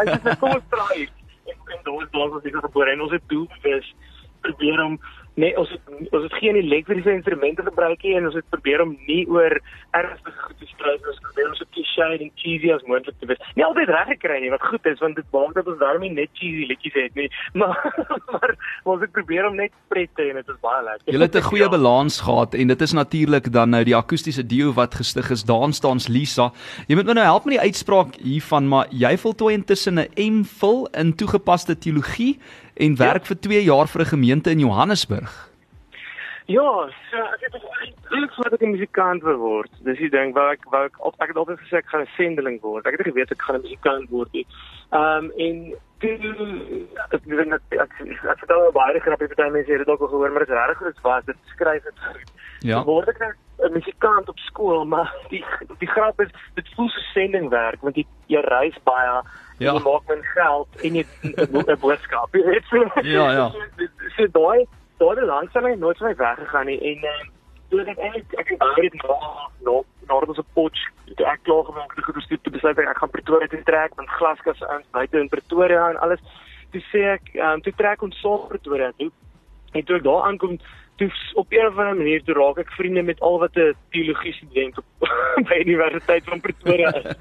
Ek 0.00 0.10
is 0.14 0.22
net 0.24 0.38
kom 0.42 0.56
straai 0.66 1.08
en 1.50 1.56
en 1.74 1.80
daar 1.88 2.02
is 2.02 2.10
daar 2.16 2.30
was 2.34 2.44
ek 2.50 2.60
gebore 2.66 2.90
en 2.92 3.04
ons 3.06 3.12
het 3.12 3.28
doel 3.28 3.48
is 3.62 3.94
probeer 4.44 4.82
om 4.84 4.98
nee 5.34 5.56
ons 5.58 5.70
het 5.70 6.12
ons 6.14 6.22
het 6.22 6.34
geen 6.38 6.56
elektriese 6.56 7.12
instrumente 7.12 7.62
gebruik 7.66 8.02
nie 8.02 8.14
en 8.18 8.28
ons 8.28 8.36
het 8.38 8.46
probeer 8.54 8.82
om 8.84 8.94
nie 9.06 9.24
oor 9.30 9.58
ernstige 9.90 10.46
goed 10.46 10.58
te 10.60 10.68
stry 10.70 10.94
ons 10.94 11.22
probeer 11.26 11.48
om 11.48 11.56
so 11.58 11.70
cliché 11.74 12.08
en 12.18 12.30
cheesy 12.40 12.70
as 12.74 12.84
moontlik 12.90 13.16
te 13.18 13.28
wees. 13.30 13.42
Nie 13.58 13.66
altyd 13.66 13.90
reg 13.94 14.12
gekry 14.14 14.40
nie 14.42 14.52
wat 14.54 14.62
goed 14.62 14.86
is 14.90 15.02
want 15.02 15.18
dit 15.18 15.26
maak 15.34 15.54
dat 15.58 15.70
ons 15.70 15.80
daarmee 15.82 16.14
net 16.14 16.30
cheesy 16.38 16.68
liedjies 16.70 16.98
het 16.98 17.18
nie. 17.18 17.30
Maar 17.60 17.78
maar 18.32 18.54
ons 18.82 19.00
het 19.00 19.12
probeer 19.14 19.46
om 19.48 19.56
net 19.56 19.72
pret 19.88 20.10
te 20.14 20.22
hê 20.22 20.32
en 20.32 20.40
dit 20.40 20.48
is 20.52 20.60
baie 20.62 20.82
lekker. 20.84 21.12
Julle 21.12 21.28
het 21.28 21.36
'n 21.36 21.48
goeie 21.50 21.68
balans 21.68 22.20
gehad 22.20 22.54
en 22.54 22.66
dit 22.66 22.80
is 22.80 22.92
natuurlik 22.92 23.52
dan 23.52 23.70
nou 23.70 23.84
die 23.84 23.96
akoestiese 23.96 24.46
duo 24.46 24.72
wat 24.72 24.94
gestig 24.94 25.30
is. 25.30 25.44
Daan 25.44 25.72
staans 25.72 26.08
Lisa. 26.08 26.52
Jy 26.88 26.94
moet 26.94 27.06
my 27.06 27.12
nou 27.12 27.24
help 27.24 27.44
met 27.44 27.58
die 27.58 27.66
uitspraak 27.66 28.14
hiervan, 28.22 28.68
maar 28.68 28.86
jy 28.90 29.16
voltooi 29.18 29.54
intussen 29.54 29.98
'n 29.98 30.10
MPhil 30.16 30.88
in 30.92 31.14
toegepaste 31.14 31.78
teologie 31.78 32.38
en 32.74 32.96
werk 32.96 33.26
vir 33.26 33.40
2 33.40 33.64
jaar 33.64 33.88
vir 33.88 34.00
'n 34.00 34.12
gemeente 34.14 34.50
in 34.50 34.58
Johannesburg. 34.58 35.54
Ja, 36.46 36.90
so 37.10 37.16
ek 37.16 37.40
het 37.40 37.54
eintlik 37.56 38.32
sou 38.36 38.44
ek 38.44 38.60
'n 38.60 38.76
musikant 38.76 39.22
wil 39.22 39.36
word. 39.36 39.70
Dis 39.84 39.98
die 39.98 40.10
ding 40.10 40.34
waar 40.34 40.52
ek 40.52 40.64
waar 40.68 40.84
ek 40.84 40.96
op 41.00 41.14
ek 41.18 41.28
het 41.28 41.36
altyd 41.36 41.58
gesê 41.60 41.76
ek 41.78 41.88
gaan 41.88 42.02
'n 42.02 42.16
sendeling 42.16 42.60
word. 42.60 42.86
Ek 42.86 42.98
het 42.98 43.06
geweet 43.06 43.30
ek 43.30 43.42
gaan 43.42 43.56
'n 43.56 43.62
musikant 43.62 44.10
word. 44.10 44.28
Ehm 44.34 45.24
um, 45.24 45.32
en 45.38 45.74
toe 46.00 46.18
ek 47.12 47.24
weet 47.24 47.48
net 47.48 47.62
ek 47.70 47.92
ek 48.28 48.38
vertel 48.38 48.72
baie 48.72 49.00
grappie 49.00 49.28
party 49.28 49.50
mense 49.50 49.72
het 49.72 49.78
dit 49.78 49.88
ook 49.88 50.00
al 50.00 50.12
gehoor, 50.12 50.30
maar 50.30 50.44
dit 50.44 50.48
is 50.48 50.54
regtig 50.54 50.78
goed 50.78 51.00
was 51.02 51.24
dit 51.24 51.36
skryf 51.54 51.82
dit 51.82 51.98
goed. 52.04 52.30
Ja. 52.60 52.76
Toe 52.76 52.84
word 52.84 53.08
ek 53.08 53.18
nou 53.18 53.32
'n 53.68 53.72
musikant 53.72 54.28
op 54.28 54.38
skool, 54.38 54.84
maar 54.84 55.08
die 55.30 55.44
die 55.78 55.88
grap 55.88 56.20
is 56.20 56.28
dit 56.54 56.68
voel 56.76 56.88
so 56.88 57.00
sendingwerk 57.14 57.80
want 57.80 57.96
jy 57.96 58.06
jy 58.26 58.40
reis 58.40 58.76
baie 58.84 59.22
Ja. 59.58 59.72
jy 59.72 59.82
maak 59.84 60.08
min 60.08 60.22
geld 60.34 60.68
en 60.82 60.94
jy 60.94 61.04
'n 61.22 61.50
bo- 61.52 61.62
'n 61.66 61.78
boodskap. 61.80 62.34
Jy 62.34 62.42
weet 62.44 62.64
so. 62.70 62.82
Ja, 63.02 63.26
ja. 63.32 63.46
So 64.16 64.26
daai 64.26 64.66
daai 64.98 65.14
belangstelling 65.14 65.70
het 65.70 65.80
nooit 65.80 65.98
van 65.98 66.08
my 66.08 66.14
weggegaan 66.16 66.66
nie 66.66 66.80
en 66.80 66.98
uh, 67.04 67.22
toe 67.70 67.78
het 67.80 67.88
ek 67.88 67.98
eintlik 67.98 68.32
ek 68.38 68.48
het 68.48 68.58
baie 68.58 68.82
dit 68.90 68.94
na 69.02 69.16
na 69.66 69.74
na 70.08 70.14
ons 70.14 70.38
op 70.38 70.46
potch 70.54 70.82
toe 71.16 71.26
ek 71.26 71.42
klaar 71.42 71.64
gemaak 71.64 71.94
het 71.96 72.04
gedoen 72.04 72.38
toe 72.42 72.52
besluit 72.52 72.78
ek 72.78 72.88
ek 72.88 72.98
gaan 73.02 73.10
Pretoria 73.10 73.46
toe 73.46 73.62
trek 73.62 73.96
met 73.96 74.08
glaskasse 74.18 74.66
in 74.76 74.84
buite 74.92 75.18
in 75.18 75.28
Pretoria 75.28 75.88
en 75.90 75.96
alles 75.98 76.20
toe 76.72 76.82
sê 76.92 77.02
ek 77.16 77.34
um, 77.34 77.60
toe 77.60 77.72
trek 77.76 78.02
ons 78.02 78.20
saam 78.20 78.46
Pretoria 78.48 78.92
toe 78.98 79.10
en 79.74 79.82
toe 79.84 79.96
ek 79.96 80.04
daar 80.06 80.22
aankom 80.30 80.58
toe 80.98 81.10
op 81.34 81.50
'n 81.52 81.66
of 81.66 81.78
ander 81.78 81.96
manier 81.96 82.22
toe 82.22 82.34
raak 82.38 82.58
ek 82.58 82.70
vriende 82.78 83.02
met 83.02 83.20
al 83.20 83.38
wat 83.38 83.56
'n 83.56 83.74
teologie 83.90 84.32
student 84.32 84.78
op 84.78 84.84
by 85.48 85.58
die 85.64 85.74
Universiteit 85.74 86.24
van 86.24 86.40
Pretoria 86.40 86.94
is. 86.94 87.16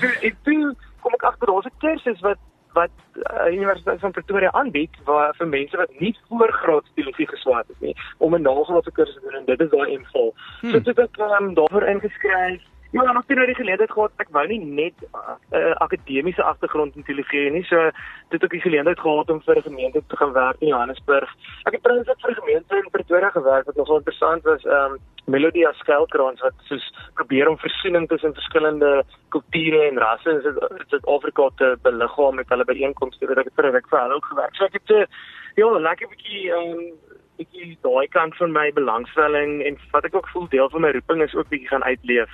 so 0.00 0.06
en 0.06 0.36
toe 0.44 0.74
kom 1.00 1.14
ek 1.18 1.28
agter 1.30 1.46
daar's 1.46 1.66
'n 1.66 1.78
kursus 1.84 2.20
wat 2.20 2.38
wat 2.72 2.90
uh, 3.14 3.52
Universiteit 3.52 4.00
van 4.00 4.12
Pretoria 4.12 4.50
aanbied 4.52 4.94
waar 5.04 5.34
vir 5.38 5.48
mense 5.48 5.76
wat 5.76 5.90
nie 5.98 6.12
voorgraad 6.28 6.86
teologie 6.94 7.26
geswaat 7.26 7.66
het 7.66 7.80
nie 7.80 7.94
om 8.18 8.34
'n 8.34 8.42
nagraadse 8.42 8.92
kursus 8.92 9.14
te 9.14 9.20
doen 9.20 9.38
en 9.40 9.44
dit 9.44 9.60
is 9.60 9.70
daai 9.70 9.90
invul. 9.90 10.34
Hmm. 10.60 10.70
So 10.70 10.80
toe 10.80 10.92
het 10.94 10.98
ek 10.98 11.40
um, 11.40 11.54
daarvoor 11.54 11.82
ingeskryf. 11.82 12.62
Ja, 12.90 13.04
ek 13.06 13.28
het 13.30 13.36
nou 13.38 13.44
die 13.46 13.54
geleentheid 13.54 13.92
gehad. 13.94 14.14
Ek 14.18 14.32
wou 14.34 14.42
nie 14.50 14.58
net 14.58 14.96
'n 14.98 15.54
uh, 15.54 15.74
akademiese 15.78 16.42
agtergrond 16.42 16.96
in 16.96 17.04
teologie 17.06 17.50
nie. 17.50 17.62
So 17.64 17.90
dit 18.34 18.44
ook 18.44 18.50
die 18.50 18.60
geleentheid 18.60 18.98
gehad 18.98 19.30
om 19.30 19.42
vir 19.42 19.56
'n 19.56 19.62
gemeente 19.62 20.02
te 20.06 20.16
gaan 20.16 20.32
werk 20.32 20.56
in 20.58 20.68
Johannesburg. 20.68 21.30
Ek 21.66 21.72
het 21.72 21.82
trouens 21.82 22.08
ook 22.08 22.20
vir 22.20 22.30
'n 22.30 22.40
gemeente 22.42 22.76
in 22.76 22.90
Pretoria 22.90 23.30
gewerk 23.30 23.66
wat 23.66 23.76
nogal 23.76 23.96
interessant 23.96 24.42
was. 24.42 24.64
Ehm 24.64 24.92
um, 24.92 24.98
Melodia 25.24 25.72
Skuilkrans 25.72 26.40
wat 26.40 26.54
soos 26.66 26.92
probeer 27.14 27.48
om 27.48 27.58
versoening 27.58 28.08
tussen 28.08 28.34
verskillende 28.34 29.04
kulture 29.28 29.88
en 29.88 29.98
rasse 29.98 30.30
in 30.30 30.40
Suid- 30.40 30.88
Suid-Afrika 30.88 31.48
te 31.56 31.78
beliggaam 31.82 32.34
met 32.34 32.48
hulle 32.48 32.64
byeenkomste. 32.64 33.26
Ek 33.26 33.44
het 33.44 33.54
vir 33.54 33.72
week 33.72 33.88
vir 33.88 34.00
hulle 34.00 34.14
ook 34.14 34.24
gewerk. 34.24 34.54
So 34.54 34.64
ek 34.64 34.72
het 34.72 34.90
uh, 34.90 35.06
ja, 35.54 35.78
lekker 35.78 36.08
bietjie 36.08 36.50
ehm 36.50 36.78
um, 36.78 36.90
bietjie 37.38 37.78
daai 37.82 38.08
kant 38.08 38.36
van 38.36 38.52
my 38.52 38.72
belangstelling 38.72 39.62
en 39.62 39.78
wat 39.92 40.04
ek 40.04 40.14
ook 40.14 40.28
voel 40.28 40.48
deel 40.48 40.68
van 40.70 40.80
my 40.80 40.90
roeping 40.90 41.22
is 41.22 41.34
ook 41.34 41.48
bietjie 41.48 41.68
gaan 41.68 41.84
uitleef. 41.84 42.30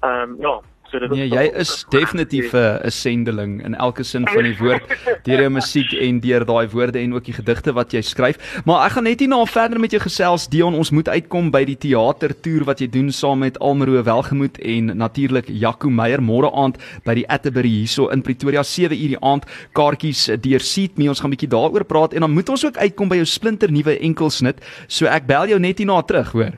Ehm 0.00 0.30
um, 0.30 0.36
ja, 0.40 0.60
so 0.90 0.98
dit 1.02 1.10
Nee, 1.10 1.26
jy 1.28 1.44
is 1.60 1.84
definitief 1.90 2.52
'n 2.54 2.80
'n 2.86 2.90
sendeling 2.90 3.64
in 3.64 3.74
elke 3.74 4.02
sin 4.04 4.26
van 4.28 4.42
die 4.42 4.56
woord 4.58 4.84
deur 5.24 5.40
jou 5.40 5.50
musiek 5.50 5.92
en 5.92 6.20
deur 6.20 6.44
daai 6.44 6.68
woorde 6.68 6.98
en 6.98 7.14
ook 7.14 7.24
die 7.24 7.34
gedigte 7.34 7.72
wat 7.72 7.92
jy 7.92 8.00
skryf. 8.00 8.62
Maar 8.64 8.86
ek 8.86 8.92
gaan 8.92 9.04
net 9.04 9.20
hierna 9.20 9.44
verder 9.44 9.80
met 9.80 9.90
jou 9.90 10.00
gesels 10.00 10.48
Dion, 10.48 10.74
ons 10.74 10.90
moet 10.90 11.08
uitkom 11.08 11.50
by 11.50 11.64
die 11.64 11.76
teatertoer 11.76 12.64
wat 12.64 12.80
jy 12.80 12.88
doen 12.88 13.10
saam 13.12 13.38
met 13.38 13.58
Almaro 13.58 14.02
Welgemoed 14.02 14.58
en 14.58 14.96
natuurlik 14.96 15.48
Jaco 15.48 15.90
Meyer 15.90 16.20
môre 16.22 16.50
aand 16.54 16.78
by 17.04 17.14
die 17.14 17.28
Atterbury 17.28 17.68
hierso 17.68 18.08
in 18.08 18.22
Pretoria 18.22 18.62
7 18.62 18.96
uur 18.96 19.08
die 19.08 19.22
aand. 19.22 19.44
Kaartjies 19.72 20.30
deur 20.40 20.60
Seat 20.60 20.96
Me, 20.96 21.08
ons 21.08 21.20
gaan 21.20 21.30
'n 21.30 21.36
bietjie 21.36 21.50
daaroor 21.50 21.84
praat 21.84 22.14
en 22.14 22.20
dan 22.20 22.30
moet 22.32 22.48
ons 22.48 22.64
ook 22.64 22.76
uitkom 22.76 23.08
by 23.08 23.16
jou 23.16 23.26
splinter 23.26 23.70
nuwe 23.70 23.98
enkelsnit. 23.98 24.60
So 24.86 25.06
ek 25.06 25.26
bel 25.26 25.48
jou 25.48 25.58
net 25.58 25.78
hierna 25.78 26.02
terug, 26.02 26.32
hoor. 26.32 26.52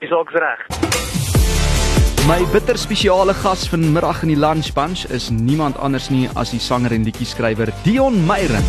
Dis 0.00 0.12
ook 0.12 0.30
reg. 0.30 1.17
My 2.26 2.44
bitter 2.52 2.78
spesiale 2.78 3.34
gas 3.34 3.68
vanmiddag 3.68 4.22
in 4.22 4.28
die 4.32 4.36
Lunch 4.36 4.72
Bunch 4.74 5.04
is 5.14 5.30
niemand 5.30 5.76
anders 5.78 6.10
nie 6.10 6.28
as 6.34 6.50
die 6.50 6.58
sanger 6.58 6.90
en 6.96 7.04
liedjie-skrywer 7.06 7.70
Dion 7.84 8.26
Meyering. 8.26 8.64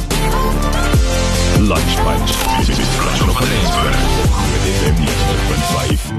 Lunch 1.65 1.95
Bunch. 2.05 2.31
Dit 2.67 2.77
is 2.77 2.89
Flash 2.99 3.21
op 3.25 3.39
Rensburg. 3.39 3.97
Met 4.51 4.63
FM 4.75 4.97
90.5. 5.07 6.11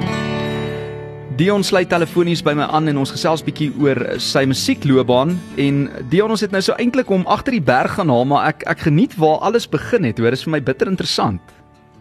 Dion 1.37 1.63
sluit 1.65 1.89
telefonies 1.89 2.43
by 2.43 2.53
my 2.59 2.67
aan 2.67 2.89
en 2.91 2.99
ons 3.01 3.15
gesels 3.15 3.45
bietjie 3.47 3.71
oor 3.81 4.19
sy 4.21 4.43
musiekloopbaan 4.51 5.39
en 5.57 5.89
Dion 6.13 6.31
ons 6.35 6.43
het 6.45 6.53
nou 6.53 6.61
so 6.65 6.75
eintlik 6.83 7.09
om 7.15 7.23
agter 7.31 7.53
die 7.57 7.65
berg 7.65 7.95
gaan 7.97 8.11
haal 8.13 8.27
maar 8.29 8.47
ek 8.51 8.67
ek 8.69 8.79
geniet 8.91 9.15
waar 9.21 9.39
alles 9.47 9.67
begin 9.71 10.05
het. 10.09 10.19
Hoor, 10.19 10.33
is 10.37 10.45
vir 10.49 10.53
my 10.59 10.63
bitter 10.65 10.89
interessant. 10.91 11.41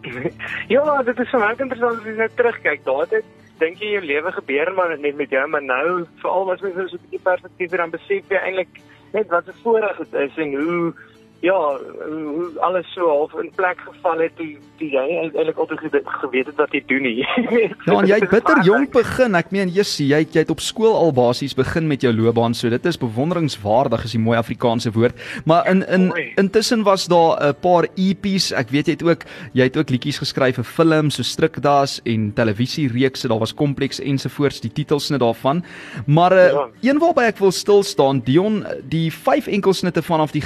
Ja, 0.70 1.02
dit 1.02 1.18
is 1.18 1.28
vir 1.28 1.40
my 1.40 1.48
ook 1.52 1.62
interessant 1.64 2.00
as 2.00 2.06
jy 2.06 2.12
nou 2.18 2.28
terugkyk. 2.38 2.80
Daar 2.86 3.00
het 3.04 3.12
dink 3.60 3.82
jy 3.82 3.92
jou 3.94 4.04
lewe 4.04 4.32
gebeur 4.32 4.72
maar 4.74 4.98
net 4.98 5.16
met 5.16 5.30
jou, 5.30 5.46
maar 5.48 5.62
nou 5.62 6.06
veral 6.22 6.52
as 6.52 6.60
jy 6.64 6.72
so 6.74 6.96
'n 6.96 7.04
bietjie 7.04 7.22
perspektief 7.22 7.70
het, 7.70 7.80
dan 7.80 7.90
besef 7.90 8.32
jy 8.32 8.40
eintlik 8.40 8.80
net 9.12 9.28
wat 9.28 9.48
'n 9.48 9.60
voorreg 9.62 9.96
dit 9.96 10.14
is 10.26 10.36
en 10.36 10.54
hoe 10.54 10.94
ja, 11.40 11.78
hoe 12.04 12.50
alles 12.60 12.92
so 12.92 13.08
half 13.08 13.34
in 13.40 13.50
plek 13.56 13.80
geval 13.80 14.18
het 14.18 14.36
toe 14.36 14.56
toe 14.80 14.88
jy 14.88 15.04
eintlik 15.20 15.58
altyd 15.60 16.00
geweet 16.20 16.48
het 16.48 16.56
wat 16.60 16.72
jy 16.74 16.80
doen 16.88 17.04
nie. 17.04 17.20
ja, 17.86 17.96
en 17.96 18.08
jy 18.08 18.18
het 18.22 18.32
bitter 18.32 18.62
jonk 18.64 18.92
begin. 18.94 19.36
Ek 19.38 19.52
meen, 19.54 19.72
jissie, 19.72 20.08
jy 20.10 20.22
het, 20.24 20.34
jy 20.36 20.44
het 20.44 20.52
op 20.52 20.62
skool 20.64 20.96
al 20.96 21.12
basies 21.16 21.56
begin 21.56 21.88
met 21.90 22.04
jou 22.04 22.12
loopbaan, 22.16 22.56
so 22.56 22.70
dit 22.72 22.86
is 22.88 23.00
bewonderingswaardig 23.00 24.06
is 24.08 24.16
die 24.16 24.22
mooi 24.22 24.38
Afrikaanse 24.40 24.92
woord. 24.96 25.16
Maar 25.48 25.68
in 25.72 25.84
in 25.88 26.08
intussen 26.40 26.84
was 26.86 27.06
daar 27.12 27.36
'n 27.50 27.56
paar 27.60 27.88
EP's. 27.96 28.52
Ek 28.52 28.70
weet 28.70 28.86
jy 28.86 28.96
het 28.96 29.04
ook 29.04 29.24
jy 29.52 29.64
het 29.68 29.76
ook 29.76 29.90
liedjies 29.90 30.18
geskryf 30.18 30.56
vir 30.56 30.64
films 30.64 31.16
so 31.16 31.22
Strikdas 31.22 32.00
en 32.04 32.32
televisiereekse. 32.34 33.28
Daar 33.28 33.38
was 33.38 33.54
kompleks 33.54 34.00
ensovoorts 34.00 34.60
die 34.60 34.72
titels 34.72 35.10
net 35.10 35.20
daarvan. 35.20 35.64
Maar 36.06 36.32
uh, 36.32 36.52
ja. 36.52 36.68
een 36.80 36.98
waarby 36.98 37.22
ek 37.22 37.38
wil 37.38 37.52
stil 37.52 37.82
staan, 37.82 38.20
Dion, 38.24 38.64
die 38.88 39.10
vyf 39.12 39.46
enkelsnitte 39.46 40.02
vanaf 40.02 40.32
die 40.32 40.44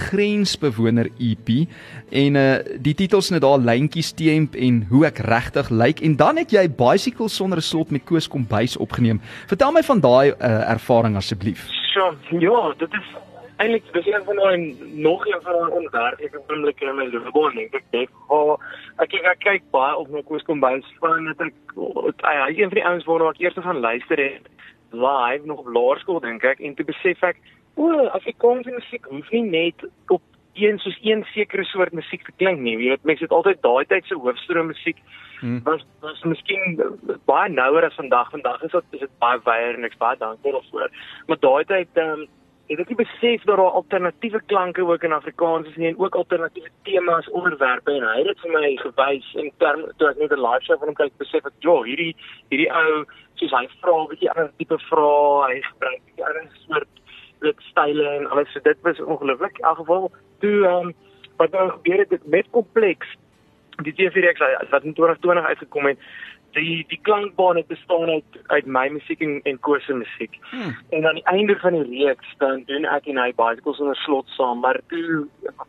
grensbewoner 0.84 1.10
EP 1.18 1.66
en 2.10 2.34
uh 2.36 2.58
die 2.84 2.94
titels 2.94 3.30
net 3.30 3.42
daar 3.42 3.58
lyntjies 3.58 4.12
teemp 4.14 4.54
en 4.54 4.86
hoe 4.90 5.06
ek 5.06 5.18
regtig 5.24 5.70
lyk 5.70 6.00
en 6.00 6.16
dan 6.16 6.36
het 6.36 6.52
jy 6.52 6.68
bicycle 6.68 7.28
sonder 7.28 7.58
'n 7.58 7.62
slot 7.62 7.90
met 7.90 8.04
Koos 8.04 8.28
Kombuis 8.28 8.76
opgeneem. 8.76 9.20
Vertel 9.46 9.72
my 9.72 9.82
van 9.82 10.00
daai 10.00 10.30
uh, 10.30 10.70
ervaring 10.70 11.16
asseblief. 11.16 11.68
Sure. 11.92 12.16
Ja, 12.40 12.74
dit 12.78 12.92
is 12.92 13.16
eintlik 13.56 13.84
dis 13.92 14.06
een 14.06 14.24
van 14.24 14.36
daai 14.36 14.76
nog 14.92 15.26
een 15.26 15.42
van 15.42 15.52
daai 15.52 15.70
onwerklike 15.70 16.40
oomblikke 16.48 16.86
in 16.86 16.96
my 16.96 17.06
loopbaan 17.12 17.54
dink 17.54 17.74
ek 17.74 17.84
ek 17.90 18.10
oh, 18.28 18.58
ek 18.98 19.12
ek, 19.14 19.24
ek 19.24 19.38
kyk 19.38 19.62
baie 19.70 19.96
op 19.96 20.08
my 20.10 20.22
Koos 20.22 20.42
Kombuis 20.42 20.86
van 21.00 21.24
net 21.24 21.40
ek 21.40 21.54
hy 22.22 22.50
is 22.50 22.58
een 22.58 22.70
van 22.70 22.78
die 22.78 22.86
ouens 22.86 23.04
waarna 23.04 23.30
ek 23.30 23.40
eers 23.40 23.54
gaan 23.54 23.80
luister 23.80 24.18
het 24.18 24.46
live 24.90 25.46
nog 25.46 25.58
op 25.58 25.72
laerskool 25.76 26.20
dink 26.20 26.44
ek 26.44 26.60
en 26.60 26.74
toe 26.74 26.84
besef 26.84 27.22
ek 27.22 27.38
o 27.74 28.06
Afrikaanse 28.06 28.70
musiek 28.70 29.06
hoef 29.10 29.30
nie 29.30 29.42
net 29.42 29.86
op 30.08 30.22
een 30.54 30.78
soos 30.78 30.98
een 31.02 31.24
sekere 31.34 31.64
soort 31.64 31.92
musiek 31.92 32.24
te 32.24 32.32
klink 32.36 32.60
nie. 32.60 32.76
Jy 32.78 32.94
weet 32.94 33.04
mense 33.04 33.24
het 33.26 33.32
altyd 33.32 33.62
daai 33.62 33.84
tyd 33.90 34.06
se 34.06 34.14
hoofstroom 34.14 34.70
musiek 34.72 35.00
hmm. 35.40 35.60
was 35.64 35.82
was 36.00 36.22
miskien 36.22 36.78
baie 37.30 37.50
nouer 37.50 37.84
as 37.84 37.98
vandag. 38.00 38.30
Vandag 38.30 38.62
is 38.62 38.72
dit 38.72 38.98
is 38.98 39.04
dit 39.06 39.18
baie 39.18 39.40
wyer 39.44 39.74
en 39.74 39.84
ek's 39.84 40.00
baie 40.00 40.18
dankbaar 40.18 40.58
daarvoor. 40.58 40.90
Maar 41.26 41.44
daai 41.48 41.64
tyd 41.64 42.02
ehm 42.04 42.24
um, 42.24 42.26
het 42.66 42.80
ek 42.80 42.94
besef 42.96 43.42
dat 43.44 43.58
daar 43.58 43.76
alternatiewe 43.78 44.40
klanke 44.46 44.84
ook 44.84 45.02
in 45.04 45.12
Afrikaans 45.12 45.68
is 45.68 45.76
nie 45.76 45.90
en 45.90 45.98
ook 46.00 46.14
alternatiewe 46.14 46.70
temas 46.82 47.28
onderwerpe 47.30 47.92
en 47.92 48.06
hy 48.08 48.16
het 48.22 48.30
dit 48.30 48.40
vir 48.40 48.54
my 48.54 48.70
gewys 48.80 49.26
in 49.42 49.50
term 49.60 49.84
toe 49.98 50.08
ek 50.08 50.22
net 50.22 50.32
'n 50.32 50.40
live 50.40 50.64
show 50.64 50.78
van 50.78 50.88
hom 50.88 50.96
kyk 51.00 51.18
besef 51.20 51.44
ek 51.44 51.60
ja 51.66 51.76
hierdie 51.84 52.16
hierdie 52.48 52.70
ou 52.72 53.04
soos 53.34 53.52
hy 53.52 53.66
vra 53.82 53.96
'n 54.00 54.08
bietjie 54.12 54.30
ander 54.32 54.50
tipe 54.56 54.78
vrae 54.88 55.52
hy 55.52 55.60
gebruik 55.68 56.02
'n 56.16 56.24
ander 56.28 56.48
soort 56.64 57.03
dit 57.44 57.66
style 57.70 58.08
en 58.08 58.30
alles 58.30 58.52
so 58.52 58.60
dit 58.62 58.80
was 58.86 59.00
ongelooflik 59.00 59.58
in 59.58 59.68
elk 59.70 59.82
geval 59.82 60.10
toe 60.44 60.56
um, 60.70 60.94
wat 61.36 61.50
nou 61.50 61.70
gebeur 61.70 62.06
het 62.08 62.26
met 62.36 62.50
kompleks 62.50 63.16
die 63.82 63.94
TV-reeks 63.94 64.70
wat 64.70 64.84
in 64.84 64.94
2020 64.94 65.44
uitgekom 65.44 65.86
het 65.86 65.98
die 66.54 66.84
die 66.88 66.98
klankbaan 67.02 67.56
het 67.56 67.66
bestaan 67.66 68.08
uit 68.08 68.38
uit 68.46 68.66
my 68.66 68.88
musiek 68.88 69.20
en 69.20 69.40
en 69.42 69.58
Koos 69.60 69.84
se 69.84 69.94
musiek. 69.94 70.38
Hmm. 70.50 70.76
En 70.90 71.06
aan 71.06 71.18
die 71.20 71.24
einde 71.24 71.56
van 71.58 71.72
die 71.72 72.06
reeks 72.06 72.34
dan 72.38 72.62
doen 72.66 72.84
ek 72.84 73.06
en 73.10 73.18
hy 73.18 73.32
bicycles 73.36 73.80
'n 73.80 73.94
slot 74.04 74.28
saam, 74.36 74.60
maar 74.60 74.80
toe 74.88 75.26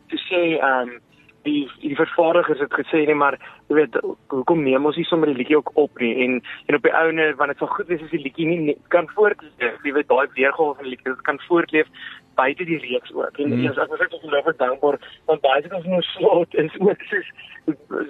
te 0.08 0.18
sê 0.28 0.42
ehm 0.58 0.88
um, 0.88 1.00
die 1.42 1.70
die 1.80 1.96
vervaardigers 1.96 2.60
het 2.60 2.74
gesê 2.74 3.04
nee 3.06 3.14
maar 3.14 3.38
jy 3.68 3.78
weet 3.80 3.98
hoekom 4.32 4.62
neem 4.62 4.86
ons 4.86 4.98
nie 5.00 5.06
sommer 5.08 5.32
die 5.32 5.38
liedjie 5.40 5.58
ook 5.58 5.72
op 5.74 5.98
nie 6.02 6.12
en 6.24 6.38
en 6.66 6.78
op 6.78 6.86
die 6.86 6.94
ouene 7.00 7.32
want 7.40 7.52
dit 7.52 7.62
sal 7.62 7.72
goed 7.72 7.90
wees 7.92 8.04
as 8.04 8.14
die 8.14 8.22
liedjie 8.22 8.46
nie 8.50 8.76
kan 8.94 9.10
voortleef 9.16 9.82
jy 9.88 9.96
weet 9.98 10.12
daai 10.12 10.26
weergawe 10.38 10.76
van 10.78 10.88
die 10.88 10.94
liedjie 10.94 11.12
dit 11.12 11.26
kan 11.30 11.42
voortleef 11.48 11.90
buite 12.36 12.68
die 12.68 12.78
reeks 12.84 13.12
ook 13.16 13.42
en 13.42 13.54
mm. 13.54 13.66
ek 13.72 13.92
was 13.92 14.06
ek 14.06 14.16
baie 14.30 14.56
dankbaar 14.62 15.00
want 15.30 15.44
baie 15.46 15.62
se 15.62 15.74
ons 15.80 15.92
nou 15.92 16.02
slot 16.12 16.58
is 16.64 16.80
ook 16.80 17.06
soos 17.10 17.34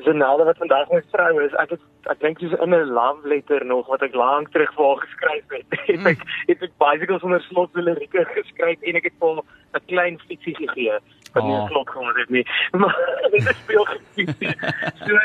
Zanelde 0.05 0.45
wat 0.45 0.59
vandag 0.59 0.91
my 0.93 1.01
vrou 1.13 1.39
is, 1.41 1.55
ek 1.63 1.71
het 1.73 1.85
ek 2.13 2.19
dink 2.21 2.41
dis 2.43 2.53
in 2.61 2.75
'n 2.77 2.93
love 2.93 3.29
letter 3.29 3.65
nog 3.65 3.87
wat 3.89 4.03
ek 4.05 4.15
lank 4.15 4.51
terug 4.53 4.73
vir 4.77 4.85
haar 4.85 5.01
geskryf 5.05 5.47
het. 5.49 5.67
het 5.89 6.07
ek 6.13 6.21
het 6.51 6.63
ek 6.67 6.75
bicycles 6.83 7.25
onder 7.25 7.41
slot 7.49 7.73
wil 7.73 7.89
Rika 7.97 8.25
geskryf 8.35 8.83
en 8.83 9.01
ek 9.01 9.09
het 9.09 9.17
vir 9.21 9.41
'n 9.41 9.87
klein 9.89 10.21
fietsie 10.29 10.55
gegee 10.61 10.99
wat 11.33 11.45
nie 11.45 11.57
oh. 11.57 11.67
slot 11.69 11.91
gehad 11.91 12.17
het 12.17 12.31
nie. 12.31 12.45
Maar 12.81 12.97
dit 13.33 13.49
is 13.49 13.57
speel 13.65 13.85
gefietsie. 13.85 14.53
So 15.07 15.17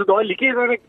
so 0.00 0.08
daai 0.08 0.24
liedjie 0.26 0.52
wat 0.56 0.76
ek 0.76 0.84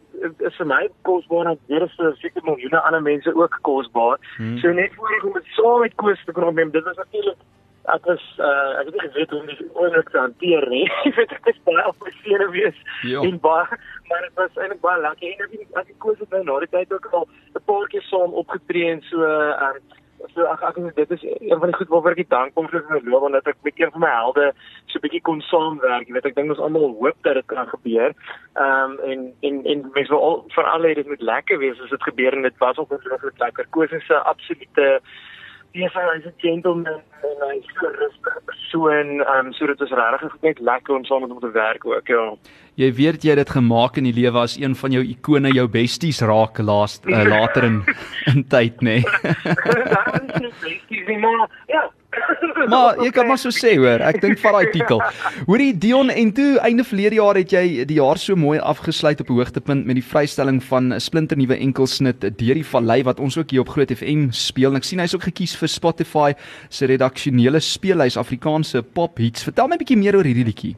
is 0.47 0.57
vir 0.57 0.69
my 0.71 0.81
kosbaar 1.07 1.51
en 1.51 1.57
dit 1.67 1.87
is 1.87 1.95
vir 1.99 2.13
seker 2.23 2.45
miljoene 2.47 2.83
ander 2.87 3.03
mense 3.07 3.33
ook 3.35 3.57
kosbaar. 3.67 4.19
Hmm. 4.37 4.57
So 4.63 4.71
net 4.77 4.95
voor 4.97 5.15
ek 5.17 5.25
om 5.29 5.39
dit 5.39 5.55
saam 5.57 5.81
met 5.85 5.97
Koos 6.01 6.23
te 6.25 6.35
kon 6.37 6.47
opneem, 6.51 6.71
dit 6.75 6.87
was 6.87 6.99
natuurlik 7.01 7.41
ek 7.89 8.05
was 8.05 8.23
uh, 8.37 8.79
ek 8.79 8.89
het 8.89 8.95
nie 8.95 9.03
geweet 9.07 9.31
hoe 9.33 9.39
om 9.39 9.47
dit 9.49 9.61
ooit 9.73 10.11
te 10.11 10.19
hanteer 10.19 10.67
nie. 10.69 10.83
Ek 11.09 11.15
weet 11.17 11.31
ek 11.33 11.47
is 11.49 11.63
baie 11.65 11.85
opgeskrewe 11.89 12.49
wees 12.53 12.77
jo. 13.09 13.23
en 13.25 13.39
baie 13.41 13.79
maar 14.11 14.27
dit 14.27 14.35
was 14.37 14.59
eintlik 14.59 14.83
baie 14.83 15.01
lekker 15.01 15.31
en 15.31 15.41
ek 15.47 15.55
het 15.55 15.79
ek 15.81 15.97
koos 16.03 16.19
dit 16.19 16.35
nou 16.35 16.43
na 16.45 16.59
die 16.61 16.69
tyd 16.75 16.93
ook 16.93 17.07
al 17.17 17.25
'n 17.57 17.63
paar 17.71 17.87
keer 17.93 18.05
saam 18.09 18.37
opgetree 18.43 18.91
en 18.91 19.01
so 19.09 19.25
uh, 19.25 19.71
so 20.33 20.45
ag 20.45 20.61
ek 20.63 20.95
dit 20.95 21.11
is 21.11 21.23
een 21.23 21.59
van 21.59 21.69
die 21.71 21.77
goed 21.77 21.89
waaroor 21.93 22.17
ek 22.17 22.29
dankbaar 22.29 22.75
is 22.75 22.85
vir 22.87 22.95
my 22.97 23.11
loop 23.11 23.25
want 23.25 23.37
dat 23.37 23.47
ek 23.51 23.57
met 23.67 23.79
een 23.79 23.91
van 23.95 24.03
my 24.03 24.11
helde 24.11 24.53
so 24.85 24.99
'n 24.99 25.03
bietjie 25.05 25.21
kon 25.21 25.41
saamwerk. 25.41 26.07
Jy 26.07 26.13
weet 26.13 26.29
ek 26.29 26.35
dink 26.35 26.49
ons 26.49 26.59
almal 26.59 26.95
hoop 26.99 27.17
dat 27.21 27.33
dit 27.33 27.45
kan 27.45 27.67
gebeur. 27.67 28.13
Ehm 28.53 28.91
um, 28.91 28.99
en 29.09 29.19
en 29.41 29.65
en 29.65 29.89
mense 29.93 30.11
wil 30.13 30.23
al 30.29 30.45
vir 30.55 30.63
al 30.63 30.81
dit 30.81 31.07
moet 31.07 31.21
lekker 31.21 31.57
wees 31.57 31.81
as 31.81 31.89
dit 31.89 32.03
gebeur 32.03 32.33
en 32.33 32.41
dit 32.41 32.57
was 32.57 32.77
ook 32.77 32.91
ongelooflik 32.91 33.39
lekker. 33.39 33.65
Koos 33.69 33.91
is 33.91 34.09
'n 34.09 34.25
absolute 34.33 35.01
Ja, 35.71 35.87
hy's 35.87 36.25
'n 36.25 36.33
gentleman 36.37 37.01
en 37.23 37.37
hy's 37.49 37.65
'n 37.65 37.95
rustige 37.99 38.41
persoon. 38.45 39.21
Ehm 39.21 39.45
um, 39.45 39.53
so 39.53 39.65
dit 39.65 39.81
is 39.81 39.89
regtig 39.89 40.35
net 40.41 40.59
lekker 40.59 40.95
om 40.95 41.05
saam 41.05 41.21
met 41.21 41.29
hom 41.29 41.39
te 41.39 41.51
werk 41.51 41.85
ook, 41.85 42.07
ja. 42.07 42.35
Jy 42.75 42.93
weet 42.93 43.23
jy 43.23 43.29
het 43.29 43.37
dit 43.37 43.49
gemaak 43.49 43.97
in 43.97 44.03
die 44.03 44.13
lewe 44.13 44.39
as 44.39 44.57
een 44.57 44.75
van 44.75 44.91
jou 44.91 45.03
ikone, 45.03 45.51
jou 45.53 45.67
besties 45.67 46.21
raak 46.21 46.57
laas 46.57 46.99
uh, 47.05 47.23
later 47.23 47.63
in 47.63 47.83
in 48.33 48.47
tyd, 48.47 48.81
nê. 48.81 49.01
Nee. 51.11 51.37
ja, 51.67 51.91
maar 52.71 52.99
jy 52.99 53.09
kan 53.15 53.27
maar 53.29 53.39
so 53.39 53.51
sê 53.55 53.73
hoor, 53.79 54.03
ek 54.03 54.19
dink 54.23 54.39
vat 54.41 54.55
daai 54.57 54.71
titel. 54.73 54.99
Hoorie 55.49 55.71
Dion 55.77 56.11
en 56.11 56.33
toe 56.35 56.49
einde 56.65 56.83
verlede 56.87 57.19
jaar 57.19 57.39
het 57.39 57.53
jy 57.55 57.85
die 57.87 57.99
jaar 57.99 58.19
so 58.19 58.35
mooi 58.35 58.59
afgesluit 58.59 59.23
op 59.23 59.29
'n 59.29 59.39
hoogtepunt 59.39 59.85
met 59.85 59.99
die 59.99 60.05
vrystelling 60.05 60.61
van 60.63 60.93
'n 60.93 60.99
splinternuwe 60.99 61.57
enkelsnit 61.57 62.21
deur 62.21 62.57
die 62.59 62.67
vallei 62.73 63.03
wat 63.03 63.19
ons 63.19 63.37
ook 63.37 63.51
hier 63.51 63.61
op 63.61 63.69
Groot 63.69 63.91
FM 63.91 64.29
speel. 64.31 64.71
En 64.71 64.77
ek 64.77 64.83
sien 64.83 64.99
hy's 64.99 65.15
ook 65.15 65.27
gekies 65.31 65.55
vir 65.55 65.67
Spotify 65.67 66.33
se 66.69 66.85
redaksionele 66.85 67.59
speellys 67.59 68.17
Afrikaanse 68.17 68.83
pop 68.83 69.17
hits. 69.17 69.43
Vertel 69.43 69.67
my 69.67 69.75
'n 69.75 69.83
bietjie 69.83 69.97
meer 69.97 70.15
oor 70.15 70.27
hierdie 70.27 70.45
liedjie. 70.45 70.75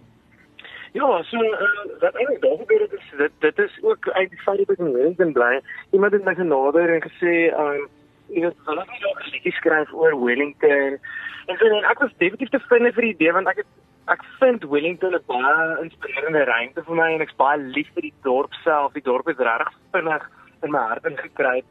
Ja, 0.94 1.24
so 1.24 1.38
uh, 1.42 1.70
wat 2.00 2.14
eintlik 2.14 2.42
daar 2.42 2.58
gebeur 2.58 2.82
het 2.82 2.94
is 2.94 3.08
dit 3.18 3.32
dit 3.40 3.60
is 3.60 3.80
ook 3.82 4.10
uit 4.10 4.30
die 4.30 4.42
feit 4.46 4.58
dat 4.58 4.70
ek 4.70 4.80
in 4.80 4.94
Wellington 4.94 5.34
bly. 5.34 5.62
Iemand 5.90 6.14
het 6.14 6.26
my 6.26 6.36
genader 6.36 6.94
en 6.94 7.02
gesê, 7.02 7.34
um, 7.50 7.88
weet, 8.28 8.56
hulle 8.66 8.86
het 8.88 9.06
ook 9.10 9.20
'n 9.24 9.30
liedjie 9.32 9.56
skryf 9.60 9.94
oor 9.94 10.20
Wellington 10.26 11.00
En 11.46 11.58
so 11.58 11.66
en 11.68 11.84
ek 11.84 12.00
was 12.00 12.12
definitief 12.18 12.52
te 12.54 12.60
vind 12.70 12.94
vir 12.96 13.06
die 13.06 13.14
idee 13.14 13.32
want 13.36 13.50
ek 13.52 13.64
het 13.64 13.72
ek 14.14 14.24
vind 14.40 14.64
Wellington 14.72 15.16
'n 15.16 15.26
baie 15.28 15.82
inspirerende 15.84 16.44
ruimte 16.48 16.84
vir 16.88 16.96
my 16.96 17.10
en 17.16 17.24
ek's 17.26 17.36
baie 17.42 17.60
lief 17.60 17.90
vir 17.96 18.08
die 18.08 18.16
dorp 18.24 18.54
self. 18.64 18.94
Die 18.94 19.04
dorp 19.04 19.28
is 19.30 19.44
regtig 19.48 19.74
vinnig 19.92 20.24
in 20.64 20.72
my 20.72 20.84
hart 20.92 21.06
ingekruip. 21.06 21.66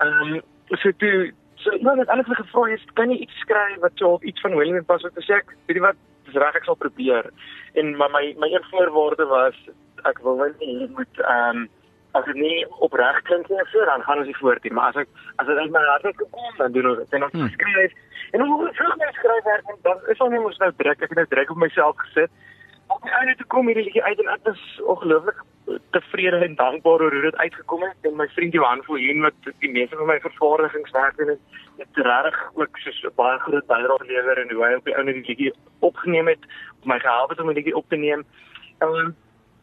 Ehm 0.00 0.32
um, 0.36 0.40
so 0.80 0.92
toe 1.02 1.32
so 1.56 1.76
nou 1.80 1.96
net 1.96 2.08
alles 2.08 2.26
gevra 2.40 2.68
is, 2.72 2.84
kan 2.94 3.10
jy 3.10 3.18
iets 3.24 3.40
skryf 3.44 3.80
wat 3.84 3.92
so 3.96 4.16
op 4.16 4.24
iets 4.24 4.40
van 4.40 4.56
Wellington 4.56 4.84
pas 4.84 5.02
wat 5.02 5.24
sê 5.24 5.40
ek, 5.40 5.52
weet 5.66 5.80
wat, 5.84 5.96
dis 6.24 6.40
reg 6.40 6.56
ek 6.56 6.64
sal 6.64 6.76
probeer. 6.76 7.30
En 7.74 7.96
maar 7.96 8.10
my 8.10 8.34
my 8.38 8.48
een 8.52 8.68
voorwaarde 8.70 9.26
was 9.26 9.56
ek 10.04 10.22
wil 10.24 10.36
net 10.36 10.96
moet 10.96 11.20
ehm 11.20 11.56
um, 11.56 11.68
as 12.18 12.28
dit 12.30 12.40
nie 12.40 12.66
opreg 12.86 13.22
klink 13.30 13.48
nie 13.52 13.64
so 13.72 13.86
dan 13.90 14.04
gaan 14.06 14.22
ons 14.22 14.30
nie 14.30 14.40
voort 14.40 14.64
nie 14.64 14.74
maar 14.78 14.92
as 14.92 15.02
ek 15.04 15.08
as 15.42 15.50
dit 15.50 15.62
uit 15.62 15.74
my 15.76 15.84
hart 15.92 16.10
uitkom 16.10 16.60
dan 16.60 16.76
doen 16.76 16.90
ons 16.92 17.00
dit. 17.02 17.16
En 17.18 17.26
ons 17.28 17.38
hmm. 17.38 17.54
skryf 17.56 17.96
en 18.36 18.44
hoe 18.44 18.70
vroeg 18.80 18.96
mens 19.02 19.20
skryf 19.20 19.44
werk 19.52 19.72
dan 19.88 20.04
is 20.14 20.24
ons 20.26 20.34
nie 20.34 20.44
mos 20.44 20.60
nou 20.64 20.72
druk 20.82 21.02
ek 21.02 21.14
het 21.14 21.20
nou 21.20 21.28
druk 21.34 21.54
op 21.54 21.62
myself 21.64 22.00
gesit. 22.04 22.34
Op 22.88 23.04
die 23.04 23.14
einde 23.20 23.36
toe 23.36 23.46
kom 23.52 23.68
hierdie 23.68 23.84
liedjie 23.88 24.04
uit 24.04 24.20
en 24.24 24.32
ek 24.34 24.50
is 24.54 24.66
ongelooflik 24.94 25.44
tevrede 25.92 26.38
en 26.46 26.54
dankbaar 26.56 27.02
oor 27.04 27.12
hoe 27.12 27.22
dit 27.26 27.36
uitgekom 27.36 27.82
het. 27.84 27.96
En 28.08 28.16
my 28.16 28.26
vriend 28.34 28.56
Johan 28.56 28.82
Viljoen 28.86 29.26
wat 29.26 29.50
die 29.64 29.72
meeste 29.72 29.96
van 30.00 30.08
my 30.08 30.18
vervaardigingswerk 30.24 31.16
doen 31.20 31.34
het 31.34 31.58
het 31.78 32.00
reg 32.06 32.38
ook 32.54 32.78
so 32.82 33.10
baie 33.14 33.38
groot 33.38 33.66
bydrae 33.66 33.98
gelewer 34.02 34.38
en 34.42 34.52
hoe 34.54 34.64
hy 34.64 34.72
op 34.78 34.88
die 34.88 34.94
einde 34.94 35.14
die 35.18 35.26
liedjie 35.26 35.52
opgeneem 35.86 36.30
het 36.32 36.48
om 36.82 36.88
my 36.92 36.98
gehelp 36.98 37.30
het 37.30 37.40
om 37.40 37.52
die 37.52 37.60
liedjie 37.60 37.76
op 37.76 37.88
te 37.88 37.96
neem. 37.96 38.24
Um, 38.82 39.14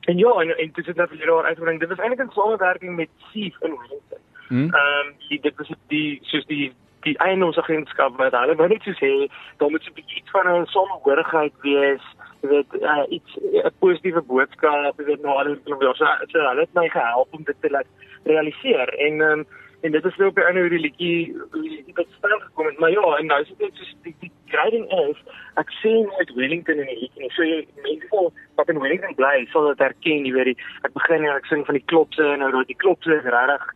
En 0.06 0.18
ja, 0.18 0.32
en 0.32 0.58
en 0.58 0.72
dit 0.74 0.86
het 0.86 0.96
nou 0.96 1.08
vir 1.08 1.18
jare 1.18 1.44
uitgebring. 1.44 1.80
Dit 1.80 1.90
was 1.90 1.98
eintlik 1.98 2.28
'n 2.28 2.34
samewerking 2.34 2.96
met 2.96 3.10
Chief 3.18 3.56
in 3.62 3.78
Wellington. 3.80 4.22
Hmm? 4.48 4.74
Ehm 4.74 5.08
um, 5.08 5.14
die 5.28 5.40
dit 5.42 5.56
was 5.56 5.70
die 5.88 6.20
soos 6.22 6.46
die 6.46 6.74
die 7.00 7.18
eienaarsagentskap 7.18 8.18
wat 8.18 8.38
hulle 8.38 8.56
wou 8.56 8.68
net 8.68 8.86
so 8.86 8.94
sê, 9.02 9.10
daar 9.58 9.70
moet 9.70 9.88
'n 9.90 9.98
bietjie 9.98 10.22
iets 10.22 10.32
van 10.32 10.48
'n 10.48 10.66
samehorigheid 10.66 11.54
wees. 11.62 12.06
Weet, 12.42 12.74
uh, 12.82 13.06
iets 13.10 13.38
'n 13.42 13.72
positiewe 13.80 14.22
boodskap, 14.22 14.98
weet 14.98 15.22
nou 15.22 15.38
al 15.38 15.44
die 15.44 15.76
ja, 15.80 15.94
so, 15.94 16.06
so 16.28 16.40
hulle 16.40 16.66
het 16.66 16.74
my 16.74 16.90
gehelp 16.90 17.28
om 17.32 17.44
dit 17.44 17.56
te 17.62 17.70
laat 17.70 17.90
realiseer. 18.24 18.90
En 18.90 19.22
ehm 19.22 19.40
um, 19.40 19.46
en 19.82 19.92
dit 19.92 20.06
is 20.06 20.16
nou 20.16 20.30
op 20.30 20.38
'n 20.38 20.48
ander 20.50 20.62
hoe 20.62 20.70
die 20.70 20.80
liedjie 20.80 21.42
die 21.86 21.94
bestaan 21.94 22.42
gekom 22.42 22.66
het. 22.66 22.80
Maar 22.80 22.92
ja, 22.92 23.18
en 23.18 23.26
nou 23.26 23.42
is 23.42 23.48
dit 23.48 23.60
net 23.60 23.72
so 23.74 23.84
die, 24.04 24.16
die 24.20 24.32
kry 24.48 24.70
ding 24.70 24.92
is, 24.92 25.20
ek 25.56 25.70
sê 25.82 25.90
nooit 25.90 26.34
Wellington 26.34 26.80
in 26.80 26.86
die 26.86 27.00
liedjie. 27.00 27.32
So 27.32 27.44
jy 27.44 27.68
mense 27.84 28.32
wat 28.56 28.70
in 28.70 28.80
Wellington 28.80 29.16
bly, 29.16 29.46
sal 29.52 29.70
dit 29.72 29.84
herken, 29.84 30.26
jy 30.28 30.34
weet 30.36 30.52
die 30.54 30.58
ek 30.88 30.94
begin 30.96 31.26
en 31.26 31.36
ek 31.36 31.50
sing 31.50 31.66
van 31.68 31.80
die 31.80 31.88
klopse 31.92 32.24
en 32.34 32.44
nou 32.44 32.52
dat 32.56 32.72
die 32.72 32.80
klopse 32.84 33.20
regtig 33.24 33.68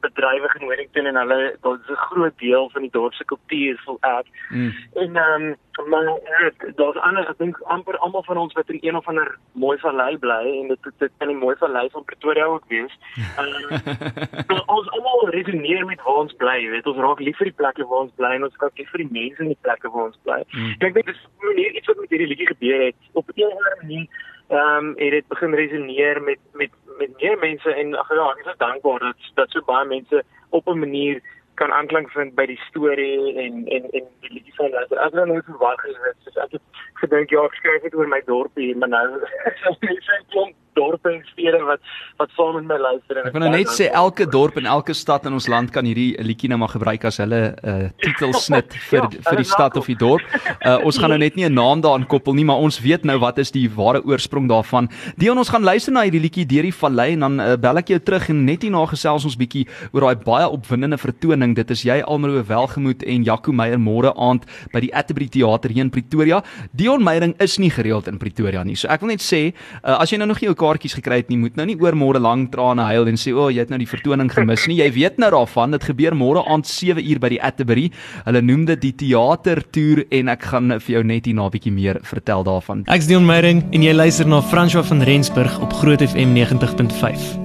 bedrywig 0.00 0.54
in 0.60 0.66
Wellington 0.66 1.06
en 1.06 1.16
hulle 1.16 1.38
dit 1.62 1.80
is 1.80 1.90
'n 1.90 2.04
groot 2.08 2.38
deel 2.38 2.70
van 2.70 2.82
die 2.82 2.90
dorp 2.90 3.14
se 3.14 3.24
kultuur 3.24 3.80
vol 3.84 3.98
ek. 4.00 4.26
Mm. 4.50 4.72
En 4.94 5.16
ehm 5.16 5.42
um, 5.42 5.56
maar 5.90 6.04
ja, 6.04 6.50
daar's 6.76 6.96
ander 6.96 7.28
ek 7.28 7.38
dink 7.38 7.58
amper 7.58 7.96
almal 7.98 8.22
van 8.22 8.36
ons 8.36 8.52
wat 8.52 8.70
in 8.70 8.78
een 8.80 8.96
of 8.96 9.08
ander 9.08 9.38
mooi 9.52 9.78
vallei 9.78 10.18
bly 10.18 10.44
en 10.60 10.68
dit 10.68 10.78
dit 10.98 11.12
kan 11.18 11.28
'n 11.28 11.36
mooi 11.36 11.56
vallei 11.56 11.88
van 11.90 12.04
Pretoria 12.04 12.44
ook 12.44 12.64
wees. 12.68 12.94
Ehm 13.38 14.52
uh, 14.52 14.60
ons 14.66 14.90
almal 14.90 15.28
resoneer 15.28 15.84
met 15.84 16.02
waar 16.02 16.22
ons 16.24 16.36
bly, 16.36 16.56
jy 16.62 16.70
weet 16.70 16.86
ons 16.86 17.02
raak 17.06 17.20
lief 17.20 17.36
vir 17.36 17.50
die 17.50 17.58
plekke 17.62 17.86
waar 17.86 18.04
ons 18.06 18.14
bly 18.14 18.34
en 18.34 18.44
ons 18.44 18.56
raak 18.58 18.78
lief 18.78 18.90
vir 18.90 19.02
die 19.04 19.12
mense 19.20 19.42
in 19.42 19.48
die 19.48 19.62
plekke 19.62 19.90
waar 19.90 20.04
ons 20.04 20.20
bly. 20.22 20.42
Mm. 20.52 20.70
Ek 20.78 20.94
dink 20.94 21.06
dit 21.06 21.14
is 21.14 21.26
manier 21.38 21.70
iets 21.74 21.86
wat 21.86 22.00
met 22.00 22.10
hierdie 22.10 22.28
liedjie 22.28 22.52
gebeur 22.54 22.86
het 22.86 22.96
op 23.12 23.28
'n 23.28 23.42
of 23.42 23.52
ander 23.52 23.76
manier 23.82 24.06
ehm 24.54 24.88
um, 24.88 24.88
het 24.96 25.10
dit 25.10 25.28
begin 25.28 25.54
resoneer 25.54 26.22
met 26.22 26.38
met 26.52 26.70
met 26.98 27.20
meer 27.20 27.38
mense 27.38 27.74
en 27.74 27.94
ag 27.94 28.10
ja, 28.14 28.30
ek 28.30 28.46
is 28.46 28.58
dankbaar 28.58 28.98
dat 28.98 29.30
dat 29.34 29.50
so 29.50 29.60
baie 29.66 29.86
mense 29.86 30.24
op 30.50 30.68
'n 30.68 30.78
manier 30.78 31.20
kan 31.54 31.72
aanklank 31.72 32.10
vind 32.10 32.34
by 32.34 32.46
die 32.46 32.60
storie 32.68 33.34
en 33.44 33.66
en 33.66 33.82
en 33.90 34.04
die 34.20 34.32
liedjie 34.32 34.54
van 34.54 34.70
dat 34.70 34.92
ek 35.06 35.12
nou 35.14 35.42
verwag 35.46 35.82
het 35.82 36.16
soos 36.24 36.36
ek 36.44 36.58
het 36.58 36.84
gedink 37.02 37.30
ja, 37.30 37.44
ek 37.44 37.54
skryf 37.54 37.82
dit 37.82 37.94
oor 37.94 38.08
my 38.08 38.22
dorpie, 38.26 38.76
maar 38.76 38.88
nou 38.88 39.06
is 39.22 39.80
dit 39.80 40.10
'n 40.18 40.30
klomp 40.30 40.54
dorpe 40.74 41.12
en 41.12 41.22
stede 41.32 41.62
wat 41.64 41.80
wat 42.20 42.30
saam 42.36 42.54
met 42.60 42.66
my 42.72 42.78
luister 42.78 43.18
en 43.20 43.28
ek 43.28 43.36
wil 43.36 43.46
nou 43.46 43.54
net 43.54 43.72
sê 43.74 43.90
elke 43.90 44.26
dorp 44.30 44.58
en 44.60 44.66
elke 44.66 44.94
stad 44.94 45.26
in 45.26 45.36
ons 45.38 45.48
land 45.50 45.72
kan 45.74 45.86
hierdie 45.88 46.12
liedjie 46.22 46.50
nou 46.52 46.58
maar 46.62 46.72
gebruik 46.74 47.04
as 47.08 47.18
hulle 47.22 47.42
'n 47.54 47.70
uh, 47.70 47.88
titelsnit 48.02 48.74
vir 48.90 49.02
ja, 49.02 49.08
vir 49.30 49.40
die 49.42 49.48
stad 49.48 49.76
of 49.76 49.86
die 49.90 49.98
dorp. 49.98 50.24
Uh, 50.64 50.78
ons 50.86 50.98
gaan 50.98 51.12
nou 51.14 51.18
net 51.18 51.36
nie 51.36 51.46
'n 51.48 51.54
naam 51.54 51.80
daaraan 51.84 52.06
koppel 52.06 52.34
nie, 52.34 52.44
maar 52.44 52.62
ons 52.62 52.80
weet 52.80 53.04
nou 53.04 53.18
wat 53.18 53.38
is 53.38 53.50
die 53.50 53.68
ware 53.68 54.02
oorsprong 54.04 54.48
daarvan. 54.48 54.88
Dion, 55.16 55.38
ons 55.38 55.48
gaan 55.48 55.62
luister 55.64 55.92
na 55.92 56.04
hierdie 56.06 56.20
liedjie 56.20 56.46
deur 56.46 56.62
die 56.62 56.74
vallei 56.74 57.12
en 57.12 57.20
dan 57.20 57.40
uh, 57.40 57.56
bel 57.56 57.78
ek 57.78 57.88
jou 57.94 58.00
terug 58.00 58.28
en 58.30 58.44
net 58.44 58.62
hierna 58.62 58.84
gesels 58.86 59.24
ons 59.24 59.36
bietjie 59.36 59.66
oor 59.92 60.08
daai 60.08 60.24
baie 60.24 60.48
opwindende 60.48 60.98
vertoning. 60.98 61.54
Dit 61.54 61.70
is 61.70 61.84
jy 61.84 62.00
Almaro 62.02 62.42
Welgemoed 62.42 63.02
en 63.02 63.24
Jaco 63.24 63.52
Meyer 63.52 63.78
môre 63.78 64.14
aand 64.16 64.46
by 64.72 64.80
die 64.80 64.92
Atterbury 64.94 65.28
Theater 65.28 65.70
hier 65.70 65.84
in 65.84 65.90
Pretoria. 65.90 66.42
Dion 66.72 67.04
Meyering 67.04 67.34
is 67.40 67.58
nie 67.58 67.70
gereeld 67.70 68.08
in 68.08 68.18
Pretoria 68.18 68.64
nie. 68.64 68.76
So 68.76 68.88
ek 68.88 69.00
wil 69.04 69.14
net 69.14 69.24
sê, 69.24 69.52
uh, 69.82 69.98
as 70.00 70.12
jy 70.12 70.18
nou 70.18 70.28
nog 70.28 70.40
nie 70.40 70.48
jou 70.50 70.56
kaartjies 70.64 70.96
gekry 70.96 71.20
het 71.20 71.30
nie, 71.32 71.38
moet 71.40 71.58
nou 71.60 71.66
nie 71.68 71.76
oor 71.82 71.96
môre 71.98 72.20
lank 72.22 72.52
trane 72.54 72.86
huil 72.88 73.10
en 73.10 73.20
sê 73.20 73.34
o, 73.34 73.46
oh, 73.46 73.52
jy 73.52 73.64
het 73.64 73.72
nou 73.72 73.80
die 73.82 73.90
vertoning 73.90 74.30
gemis 74.32 74.66
nie. 74.70 74.80
Jy 74.80 74.90
weet 74.96 75.20
nou 75.22 75.30
daarvan, 75.34 75.74
dit 75.76 75.88
gebeur 75.90 76.16
môre 76.16 76.44
aand 76.50 76.68
7 76.68 77.02
uur 77.02 77.20
by 77.22 77.34
die 77.34 77.40
Atterbury. 77.50 77.86
Hulle 78.24 78.42
noem 78.44 78.64
dit 78.72 78.82
die 78.84 78.94
teatertoer 79.04 80.04
en 80.20 80.32
ek 80.34 80.48
gaan 80.52 80.78
vir 80.78 80.96
jou 80.96 81.04
net 81.04 81.28
hier 81.28 81.36
na 81.36 81.46
'n 81.46 81.54
bietjie 81.54 81.72
meer 81.72 82.00
vertel 82.02 82.44
daarvan. 82.44 82.84
Ek's 82.88 83.06
Dion 83.06 83.26
Meyering 83.26 83.62
en 83.72 83.82
jy 83.82 83.92
luister 83.92 84.26
na 84.26 84.40
François 84.40 84.84
van 84.84 85.02
Rensburg 85.02 85.60
op 85.60 85.72
Groot 85.72 86.00
FM 86.00 86.34
90.5. 86.34 87.38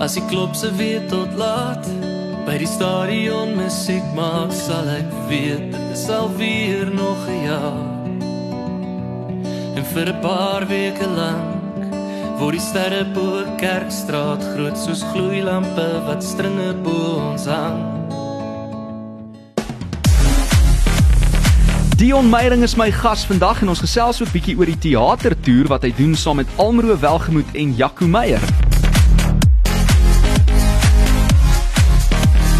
As 0.00 0.16
ek 0.16 0.28
klop 0.28 0.54
se 0.54 0.70
weer 0.76 1.02
tot 1.08 1.28
laat 1.36 1.86
by 2.46 2.58
die 2.58 2.66
stadion 2.66 3.54
musiek 3.56 4.02
maak 4.16 4.50
sal 4.52 4.88
ek 4.88 5.10
weet 5.28 5.70
dit 5.70 5.92
is 5.92 6.08
al 6.10 6.30
weer 6.36 6.90
nog 6.90 7.28
'n 7.28 7.44
jaar. 7.44 7.82
En 9.76 9.84
vir 9.84 10.06
'n 10.08 10.20
paar 10.20 10.66
weke 10.66 11.06
lank 11.06 11.61
Voor 12.42 12.56
die 12.56 12.60
sterre 12.60 13.04
bo 13.14 13.44
Kerkstraat 13.56 14.42
groot 14.42 14.74
soos 14.74 15.04
gloeilampe 15.12 15.84
wat 16.08 16.24
stringe 16.26 16.72
bo 16.82 17.20
ons 17.30 17.44
hang. 17.46 17.76
Dion 22.00 22.26
Meyering 22.26 22.66
is 22.66 22.74
my 22.74 22.88
gas 22.90 23.22
vandag 23.30 23.62
en 23.62 23.70
ons 23.70 23.84
gesels 23.86 24.18
'n 24.26 24.32
bietjie 24.34 24.58
oor 24.58 24.66
die 24.66 24.78
teatertoer 24.88 25.70
wat 25.70 25.86
hy 25.86 25.94
doen 25.94 26.18
saam 26.18 26.42
met 26.42 26.50
Almro 26.58 26.98
Welgemoed 26.98 27.54
en 27.54 27.76
Jaco 27.78 28.10
Meyer. 28.10 28.42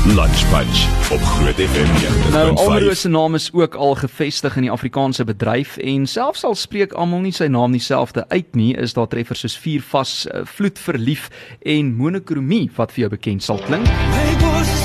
Lunch 0.05 0.51
Punch 0.51 1.11
op 1.13 1.21
Groot 1.21 1.55
FM. 1.55 2.33
Nou 2.33 2.57
Almaro 2.57 2.95
se 2.95 3.09
naam 3.09 3.35
is 3.35 3.53
ook 3.53 3.75
al 3.75 3.95
gevestig 3.95 4.57
in 4.57 4.63
die 4.63 4.71
Afrikaanse 4.71 5.25
bedryf 5.25 5.77
en 5.77 6.07
selfs 6.07 6.45
al 6.45 6.55
spreek 6.55 6.93
almal 6.93 7.23
nie 7.23 7.33
sy 7.33 7.47
naam 7.47 7.71
dieselfde 7.71 8.25
uit 8.29 8.55
nie, 8.59 8.75
is 8.75 8.99
daar 8.99 9.07
treffers 9.07 9.47
soos 9.47 9.59
Vier 9.63 9.85
vas, 9.95 10.27
uh, 10.27 10.43
Vloed 10.45 10.79
verlief 10.79 11.31
en 11.63 11.95
Monokromie 11.95 12.67
wat 12.75 12.97
vir 12.97 13.07
jou 13.07 13.15
bekend 13.15 13.47
sal 13.47 13.63
klink. 13.63 13.87
Hey, 13.87 14.82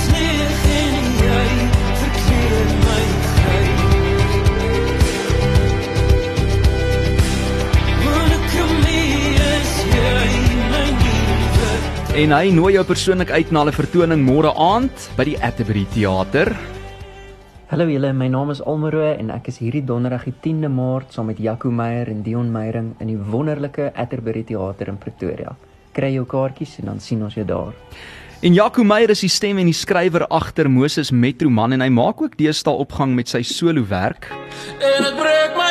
En 12.17 12.31
hy 12.33 12.47
nooi 12.49 12.71
jou 12.73 12.81
persoonlik 12.81 13.29
uit 13.29 13.51
na 13.53 13.61
'n 13.61 13.71
vertoning 13.71 14.21
môre 14.25 14.49
aand 14.49 15.09
by 15.15 15.23
die 15.23 15.37
Atterbury 15.37 15.85
Theater. 15.93 16.49
Hallo 17.69 17.85
julle, 17.85 18.11
my 18.13 18.27
naam 18.27 18.49
is 18.49 18.61
Almaro 18.61 19.13
en 19.13 19.29
ek 19.29 19.47
is 19.47 19.59
hierdie 19.59 19.85
donderdag 19.85 20.23
die 20.23 20.33
10de 20.41 20.67
Maart 20.67 21.13
saam 21.13 21.27
met 21.27 21.37
Jaco 21.37 21.69
Meyer 21.69 22.07
en 22.09 22.23
Dion 22.23 22.51
Meyering 22.51 22.95
in 22.99 23.07
die 23.07 23.17
wonderlike 23.17 23.91
Atterbury 23.93 24.43
Theater 24.43 24.87
in 24.87 24.97
Pretoria. 24.97 25.55
Kry 25.93 26.13
jou 26.13 26.25
kaartjies 26.25 26.79
en 26.79 26.85
dan 26.85 26.99
sien 26.99 27.21
ons 27.21 27.35
jou 27.35 27.45
daar. 27.45 27.73
En 28.41 28.53
Jaco 28.53 28.83
Meyer 28.83 29.09
is 29.09 29.19
die 29.19 29.29
stem 29.29 29.59
en 29.59 29.65
die 29.65 29.73
skrywer 29.73 30.27
agter 30.27 30.69
Moses 30.69 31.11
Metroman 31.11 31.73
en 31.73 31.81
hy 31.81 31.89
maak 31.89 32.21
ook 32.21 32.37
deesdae 32.37 32.73
opgang 32.73 33.13
met 33.13 33.29
sy 33.29 33.43
solo 33.43 33.85
werk. 33.85 34.31
En 34.81 35.05
ek 35.05 35.15
breek 35.21 35.55
my 35.55 35.66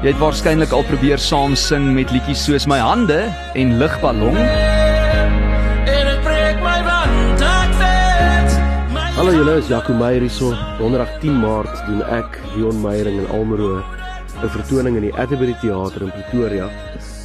Jy 0.00 0.14
het 0.14 0.20
waarskynlik 0.22 0.70
al 0.72 0.86
probeer 0.88 1.20
saam 1.20 1.52
sing 1.60 1.90
met 1.92 2.08
liedjies 2.08 2.40
soos 2.46 2.64
My 2.64 2.78
Hande 2.80 3.18
en 3.52 3.74
Ligballon. 3.76 4.38
Hallo 9.18 9.34
julle, 9.34 9.58
is 9.60 9.68
Jaco 9.68 9.92
Meyer 9.92 10.24
hierso. 10.24 10.54
Donderdag 10.78 11.12
10 11.20 11.36
Maart 11.42 11.84
doen 11.84 12.00
ek, 12.16 12.40
Dion 12.54 12.80
Meyering 12.80 13.20
en 13.20 13.28
Almaro 13.36 13.84
'n 14.40 14.48
vertoning 14.48 14.96
in 14.96 15.10
die 15.10 15.12
Atterbury 15.12 15.52
Theater 15.60 16.08
in 16.08 16.12
Pretoria. 16.16 16.70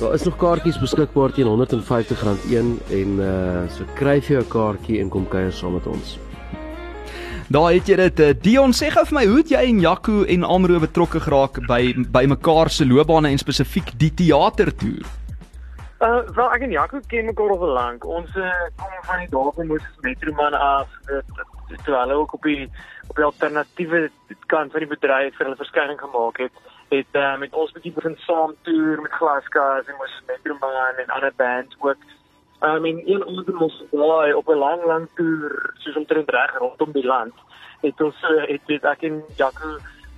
Daar 0.02 0.14
is 0.14 0.28
nog 0.28 0.36
kaartjies 0.36 0.80
beskikbaar 0.80 1.32
teen 1.32 1.48
R150 1.48 2.28
een 2.52 2.80
en 2.92 3.20
uh 3.24 3.70
so 3.72 3.88
kry 3.96 4.20
jy 4.20 4.36
'n 4.36 4.52
kaartjie 4.52 5.00
en 5.00 5.10
kom 5.10 5.28
kuier 5.28 5.54
saam 5.54 5.80
met 5.80 5.88
ons. 5.88 6.20
Daar 7.48 7.72
het 7.72 7.86
jy 7.88 7.96
dit. 7.96 8.20
Eh, 8.20 8.34
Dion 8.42 8.72
sê 8.74 8.88
gou 8.90 9.04
vir 9.06 9.16
my, 9.20 9.26
hoe 9.30 9.38
het 9.38 9.52
jy 9.54 9.60
en 9.70 9.80
Jaco 9.80 10.24
en 10.24 10.44
Amro 10.44 10.80
betrokke 10.82 11.20
geraak 11.22 11.60
by 11.70 11.94
by 12.10 12.24
mekaar 12.26 12.72
se 12.74 12.88
loopbane 12.90 13.30
en 13.30 13.38
spesifiek 13.38 13.92
die 14.02 14.10
teatertoer? 14.10 15.06
Uh, 16.02 16.24
wel 16.34 16.50
ek 16.56 16.66
en 16.66 16.74
Jaco 16.74 17.00
ken 17.08 17.30
mekaar 17.30 17.54
al 17.54 17.76
lank. 17.78 18.06
Ons 18.06 18.34
uh, 18.34 18.50
kom 18.82 18.98
van 19.06 19.22
die 19.22 19.30
dorp 19.30 19.60
en 19.62 19.70
moes 19.70 19.86
metroman 20.02 20.58
af. 20.58 20.90
Toe 21.86 21.94
hulle 21.94 22.18
ook 22.18 22.34
op 22.34 22.50
die 22.50 22.66
op 23.08 23.16
die 23.16 23.28
alternatiewe 23.30 24.10
kant 24.50 24.74
van 24.74 24.82
die 24.82 24.90
bedryf 24.90 25.38
vir 25.38 25.46
hulle 25.46 25.62
verskyning 25.62 26.02
gemaak 26.02 26.42
het, 26.42 26.62
het 26.90 27.22
uh, 27.22 27.38
met 27.38 27.54
ons 27.54 27.72
bietjie 27.78 27.94
begin 27.94 28.18
saam 28.26 28.58
toer 28.66 29.06
met 29.06 29.14
Glaskas 29.22 29.86
en 29.86 30.02
moes 30.02 30.18
metroman 30.34 30.98
en 30.98 31.14
ander 31.14 31.34
bands 31.38 31.78
ook. 31.86 32.10
I 32.62 32.80
mean, 32.80 33.02
een 33.06 33.24
ander 33.24 33.58
ons 33.58 33.84
daai 33.92 34.34
op 34.34 34.48
'n 34.48 34.58
lang 34.58 34.86
lang 34.86 35.08
toer, 35.16 35.74
soos 35.78 35.96
omtrent 35.96 36.30
reg 36.30 36.58
rondom 36.58 36.92
die 36.92 37.06
land, 37.06 37.34
het 37.82 38.02
ons 38.02 38.24
uh, 38.24 38.48
het 38.48 38.62
dit 38.66 38.84
ek 38.84 39.04
en 39.04 39.24
Jaco 39.36 39.78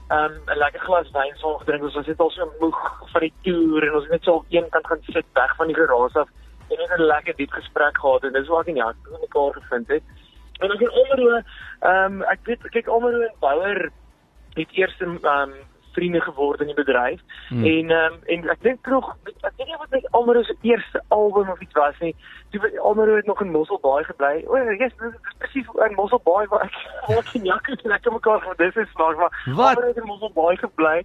um, 0.09 0.33
'n 0.45 0.57
lekker 0.57 0.79
glas 0.79 1.11
wyn 1.11 1.35
saam 1.35 1.57
gedrink. 1.57 1.83
Ons 1.83 1.95
was 1.95 2.05
net 2.05 2.19
al 2.19 2.29
so 2.29 2.51
moeg 2.59 2.79
van 3.11 3.21
die 3.21 3.33
toer 3.41 3.87
en 3.87 3.93
ons 3.93 4.03
het 4.03 4.11
net 4.11 4.23
so 4.23 4.31
op 4.31 4.45
een 4.49 4.69
kant 4.69 4.87
gaan 4.87 5.03
sit 5.03 5.25
weg 5.33 5.55
van 5.55 5.67
die 5.67 5.75
garage 5.75 6.19
af 6.19 6.29
en 6.69 6.77
net 6.77 6.99
'n 6.99 7.01
lekker 7.01 7.35
diep 7.35 7.51
gesprek 7.51 7.97
gehad 7.97 8.23
en 8.23 8.33
dis 8.33 8.47
waar 8.47 8.61
ek 8.61 8.67
en 8.67 8.75
Jaco 8.75 9.17
mekaar 9.21 9.53
gevind 9.53 9.87
het. 9.87 10.03
En 10.59 10.71
ek 10.71 10.81
en 10.81 10.91
Omro, 10.91 11.41
ehm 11.79 12.13
um, 12.13 12.21
ek 12.21 12.39
weet 12.43 12.69
kyk 12.69 12.89
Omro 12.89 13.21
en 13.21 13.33
Bouwer 13.39 13.89
het 14.53 14.69
eers 14.71 14.99
ehm 14.99 15.25
um, 15.25 15.53
vriende 15.97 16.21
geword 16.21 16.61
in 16.61 16.69
die 16.71 16.77
bedryf. 16.77 17.21
Hmm. 17.49 17.65
En 17.65 17.91
ehm 17.97 18.13
um, 18.13 18.19
en 18.33 18.49
ek 18.53 18.61
dink 18.61 18.89
nog 18.93 19.07
ek 19.25 19.53
weet 19.57 19.69
nie 19.69 19.77
wat 19.81 19.89
met 19.95 20.11
Almaro 20.11 20.43
se 20.43 20.55
eerste 20.61 21.03
album 21.07 21.49
of 21.49 21.61
iets 21.65 21.77
was 21.81 21.97
nie. 22.05 22.15
Toe 22.49 22.79
Almaro 22.89 23.15
het 23.15 23.25
nog 23.25 23.41
in 23.41 23.51
Mosselbaai 23.51 24.03
gebly. 24.03 24.43
O, 24.47 24.57
ja, 24.57 24.75
yes, 24.83 24.93
dit 24.99 25.13
is 25.13 25.35
presies 25.37 25.71
in 25.87 25.97
Mosselbaai 25.99 26.45
waar 26.51 26.67
ek 26.67 26.77
wat 27.07 27.33
in 27.39 27.49
Jaco 27.49 27.71
het 27.71 27.83
lekker 27.93 28.13
mekaar 28.19 28.41
van 28.45 28.53
dis 28.61 28.75
is 28.75 28.93
maar 29.01 29.15
maar 29.21 29.33
Almaro 29.47 29.87
het 29.87 30.01
in 30.03 30.09
Mosselbaai 30.11 30.57
gebly. 30.57 30.97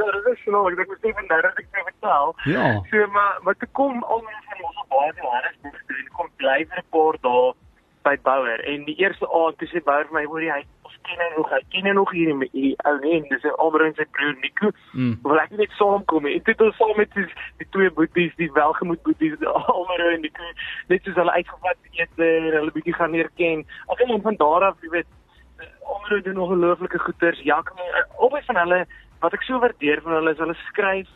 Ja, 0.00 0.10
dit 0.16 0.32
is 0.32 0.44
nou 0.46 0.64
ek 0.70 0.80
dink 0.80 0.96
ek 0.96 1.20
moet 1.20 1.28
net 1.28 1.44
nou 1.44 1.52
ek 1.52 1.64
het 1.70 1.88
vertel. 1.92 2.34
Ja. 2.54 2.66
So 2.90 3.06
maar 3.18 3.38
maar 3.42 3.56
toe 3.62 3.72
kom 3.80 4.02
Almaro 4.02 4.44
van 4.50 4.66
Mosselbaai 4.66 5.12
te 5.12 5.26
Johannesburg 5.28 5.96
en 6.00 6.12
kom 6.16 6.36
bly 6.36 6.60
vir 6.70 6.84
'n 6.84 6.90
paar 6.96 7.16
dae 7.28 7.54
by 8.08 8.16
Bouwer 8.22 8.64
en 8.64 8.84
die 8.88 8.96
eerste 9.02 9.28
aand 9.40 9.58
toe 9.58 9.68
sê 9.68 9.82
Bouwer 9.84 10.06
vir 10.08 10.16
my 10.20 10.24
hoor 10.24 10.42
jy 10.42 10.60
ons 10.87 10.87
ken 11.08 11.20
hy 11.24 11.28
nog, 11.36 11.50
hy 11.50 11.60
ken 11.72 11.88
hy 11.88 11.92
nog 11.96 12.10
hier 12.12 12.28
in 12.34 12.42
die 12.52 12.74
ou 12.88 12.94
nee, 13.02 13.20
dis 13.30 13.44
'n 13.44 13.56
almering 13.64 13.94
sy 13.96 14.04
broer 14.16 14.36
Nico. 14.42 14.70
Mm. 14.92 15.14
Wil 15.24 15.40
ek 15.40 15.50
net 15.56 15.72
saamkom 15.80 16.26
en 16.26 16.42
dit 16.44 16.60
is 16.60 16.76
saam 16.76 16.96
met 16.96 17.12
die, 17.14 17.26
die 17.58 17.68
twee 17.74 17.90
boeties, 17.90 18.34
die 18.36 18.50
welgemoed 18.52 19.02
boeties, 19.02 19.36
almering 19.76 20.14
en 20.14 20.20
Nico, 20.26 20.42
net 20.88 21.04
soos 21.04 21.16
hulle 21.16 21.32
uitgevat 21.32 21.76
eet 21.98 22.24
en 22.28 22.50
hulle 22.58 22.74
bietjie 22.76 22.94
gaan 22.94 23.10
leer 23.16 23.30
ken. 23.36 23.64
Ek 23.88 23.98
dink 24.06 24.22
van 24.22 24.36
daar 24.36 24.64
af, 24.70 24.76
jy 24.82 24.90
weet, 24.90 25.06
almering 25.88 26.24
doen 26.24 26.38
ongelooflike 26.44 26.98
goeters. 26.98 27.40
Jakob, 27.42 27.80
albei 28.18 28.42
van 28.46 28.56
hulle 28.56 28.86
wat 29.20 29.32
ek 29.34 29.42
so 29.42 29.58
waardeer 29.58 30.02
van 30.02 30.12
hulle 30.20 30.30
is 30.30 30.38
hulle 30.38 30.54
skryf 30.68 31.08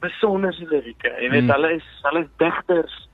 besonderse 0.00 0.66
lirieke. 0.68 1.08
Jy 1.22 1.30
weet, 1.30 1.46
Mm. 1.46 1.50
hulle 1.54 1.70
is 1.76 1.86
hulle 2.02 2.20
is 2.20 2.32
digters. 2.38 3.08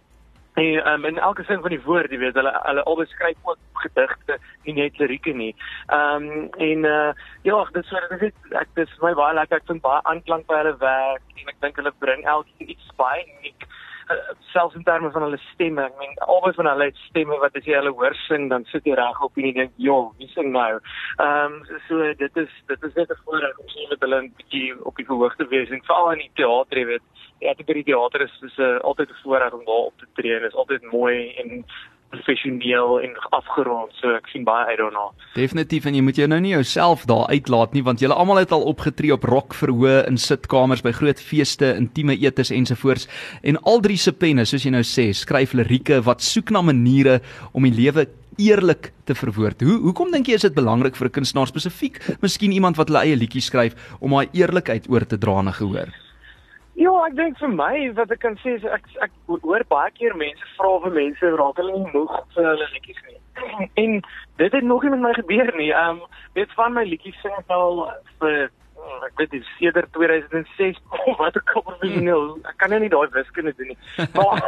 En 0.54 0.88
um, 0.88 1.04
in 1.04 1.18
elke 1.18 1.44
sin 1.44 1.60
van 1.60 1.72
die 1.72 1.80
woord, 1.84 2.10
jy 2.12 2.18
weet, 2.20 2.36
hulle 2.36 2.52
hulle 2.66 2.82
albei 2.84 3.06
skryf 3.08 3.38
ook 3.48 3.84
gedigte, 3.86 4.36
nie 4.66 4.74
net 4.76 4.98
lirieke 5.00 5.32
nie. 5.32 5.54
Ehm 5.88 6.26
um, 6.28 6.50
en 6.66 6.84
uh 6.84 7.12
ja, 7.48 7.62
dit 7.72 7.86
so 7.88 8.02
dit 8.10 8.26
is 8.28 8.58
ek 8.60 8.68
dis 8.76 8.92
my 9.00 9.14
baie 9.16 9.34
lekker. 9.38 9.62
Ek 9.62 9.70
vind 9.70 9.84
baie 9.86 10.02
aanklank 10.12 10.44
by 10.50 10.60
hulle 10.60 10.74
werk 10.84 11.40
en 11.40 11.54
ek 11.54 11.62
dink 11.64 11.80
hulle 11.80 11.94
bring 12.04 12.26
elkeen 12.34 12.74
iets 12.76 12.92
by 13.00 13.16
uniek 13.38 13.64
selfs 14.52 14.74
in 14.74 14.84
terme 14.84 15.10
van 15.10 15.22
hulle 15.22 15.38
stemme. 15.52 15.84
Ek 15.84 15.98
meen 15.98 16.14
albei 16.26 16.52
van 16.56 16.66
hulle 16.66 16.88
het 16.90 17.00
stemme 17.08 17.38
wat 17.42 17.56
as 17.56 17.66
jy 17.68 17.76
hulle 17.78 17.94
hoor 17.98 18.16
sing, 18.26 18.48
dan 18.50 18.64
sit 18.72 18.86
jy 18.88 18.96
reg 18.98 19.20
op 19.22 19.36
en 19.36 19.46
jy 19.48 19.52
dink, 19.52 19.72
"Jo, 19.76 20.12
wie 20.18 20.28
sing 20.34 20.52
nou?" 20.52 20.80
Ehm 21.18 21.52
um, 21.52 21.64
so, 21.66 21.78
so 21.88 22.14
dit 22.14 22.36
is 22.36 22.52
dit 22.68 22.82
is 22.82 22.94
net 22.94 23.10
'n 23.10 23.22
voorreg 23.24 23.58
om 23.58 23.68
so 23.68 23.88
met 23.90 24.00
hulle 24.00 24.22
'n 24.22 24.34
bietjie 24.36 24.84
op 24.84 24.96
die 24.96 25.06
verhoog 25.06 25.36
te 25.36 25.48
wees 25.48 25.70
en 25.70 25.84
veral 25.84 26.12
in 26.12 26.18
die 26.18 26.30
teater, 26.34 26.78
jy 26.78 26.86
weet. 26.86 27.02
Ja, 27.40 27.54
by 27.54 27.72
die 27.72 27.84
teater 27.84 28.20
is 28.20 28.42
is 28.42 28.58
'n 28.58 28.62
uh, 28.62 28.80
altyd 28.80 29.10
'n 29.10 29.22
voorreg 29.22 29.52
om 29.52 29.64
daar 29.64 29.86
op 29.90 29.98
te 29.98 30.06
tree. 30.14 30.40
Dit 30.40 30.52
is 30.52 30.58
altyd 30.58 30.92
mooi 30.92 31.34
en 31.36 31.64
professioneel 32.12 33.00
en 33.00 33.16
afgerond. 33.36 33.92
So 34.00 34.14
ek 34.18 34.28
sien 34.32 34.44
baie 34.46 34.68
uit 34.70 34.80
daarna. 34.80 35.08
Definitief 35.34 35.88
en 35.88 35.96
jy 35.96 36.04
moet 36.04 36.20
jou 36.20 36.28
nou 36.30 36.40
nie 36.44 36.54
jouself 36.54 37.06
daar 37.10 37.28
uitlaat 37.32 37.76
nie 37.76 37.84
want 37.86 38.04
julle 38.04 38.16
almal 38.16 38.42
het 38.42 38.52
al 38.54 38.66
opgetree 38.68 39.14
op 39.14 39.26
rockverhoë 39.28 40.02
in 40.10 40.20
sitkamers 40.20 40.84
by 40.84 40.94
groot 40.96 41.20
feeste, 41.20 41.72
intieme 41.78 42.16
etes 42.20 42.52
ensovoorts 42.54 43.08
en 43.42 43.60
al 43.68 43.82
drie 43.84 43.98
se 44.00 44.12
penne 44.12 44.46
soos 44.48 44.66
jy 44.66 44.74
nou 44.74 44.84
sê, 44.86 45.10
skryf 45.16 45.56
lirieke 45.56 46.02
wat 46.06 46.24
soek 46.24 46.52
na 46.54 46.64
maniere 46.64 47.20
om 47.52 47.68
die 47.68 47.74
lewe 47.74 48.06
eerlik 48.40 48.92
te 49.04 49.14
verwoord. 49.14 49.60
Hoe 49.60 49.78
hoekom 49.88 50.12
dink 50.12 50.28
jy 50.28 50.38
is 50.38 50.46
dit 50.46 50.54
belangrik 50.56 50.96
vir 50.96 51.08
'n 51.08 51.16
kunstenaar 51.18 51.48
spesifiek, 51.48 52.00
miskien 52.22 52.52
iemand 52.52 52.76
wat 52.76 52.88
hulle 52.88 53.04
eie 53.04 53.16
liedjies 53.16 53.50
skryf 53.50 53.74
om 54.00 54.10
daai 54.10 54.28
eerlikheid 54.32 54.88
oor 54.88 55.04
te 55.04 55.18
dra 55.18 55.42
na 55.42 55.52
gehoor? 55.52 55.92
Ja, 56.80 56.92
ek 57.04 57.16
dink 57.18 57.36
vir 57.36 57.50
my 57.52 57.74
wat 57.98 58.12
ek 58.14 58.22
kan 58.22 58.38
sê 58.40 58.54
is 58.56 58.62
ek 58.64 58.86
ek 59.04 59.12
hoor 59.28 59.64
baie 59.68 59.90
keer 59.92 60.14
mense 60.16 60.46
vra 60.56 60.70
vir 60.86 60.94
mense 60.96 61.32
raak 61.36 61.60
hulle 61.60 61.74
nie 61.76 61.92
moeg 61.92 62.14
vir 62.36 62.48
hulle 62.48 62.68
liedjies 62.72 63.02
nie. 63.08 63.18
En 63.82 64.00
dit 64.40 64.56
het 64.56 64.64
nog 64.64 64.84
nie 64.84 64.92
met 64.94 65.04
my 65.04 65.12
gebeur 65.18 65.52
nie. 65.58 65.68
Ehm 65.72 66.00
um, 66.00 66.16
weet 66.38 66.54
van 66.56 66.72
my 66.72 66.86
liedjies 66.88 67.18
sing 67.20 67.36
ek 67.36 67.52
al 67.52 67.84
vir 68.24 68.48
oh, 68.80 69.04
ek 69.04 69.20
weet 69.20 69.36
dis 69.36 69.52
sedert 69.58 69.92
2006 69.98 70.80
of 71.12 71.20
wat 71.20 71.36
ek 71.36 71.54
al 71.54 71.66
professioneel. 71.68 72.26
Ek 72.48 72.56
kan 72.62 72.72
nou 72.72 72.80
nie 72.80 72.92
daai 72.94 73.12
wiskunde 73.18 73.52
doen 73.60 73.74
nie. 73.74 73.80
Maar 74.16 74.40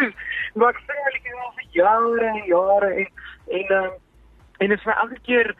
maar 0.58 0.72
ek 0.72 0.82
sing 0.88 1.04
my 1.04 1.14
liedjies 1.18 1.40
al 1.44 1.54
vir 1.60 1.70
jare 1.76 2.28
en 2.32 2.42
jare 2.54 2.92
en 3.04 3.08
en 3.60 3.78
um, 3.82 3.94
en 4.64 4.72
dit 4.72 4.78
is 4.78 4.88
vir 4.88 5.00
elke 5.04 5.20
keer 5.28 5.56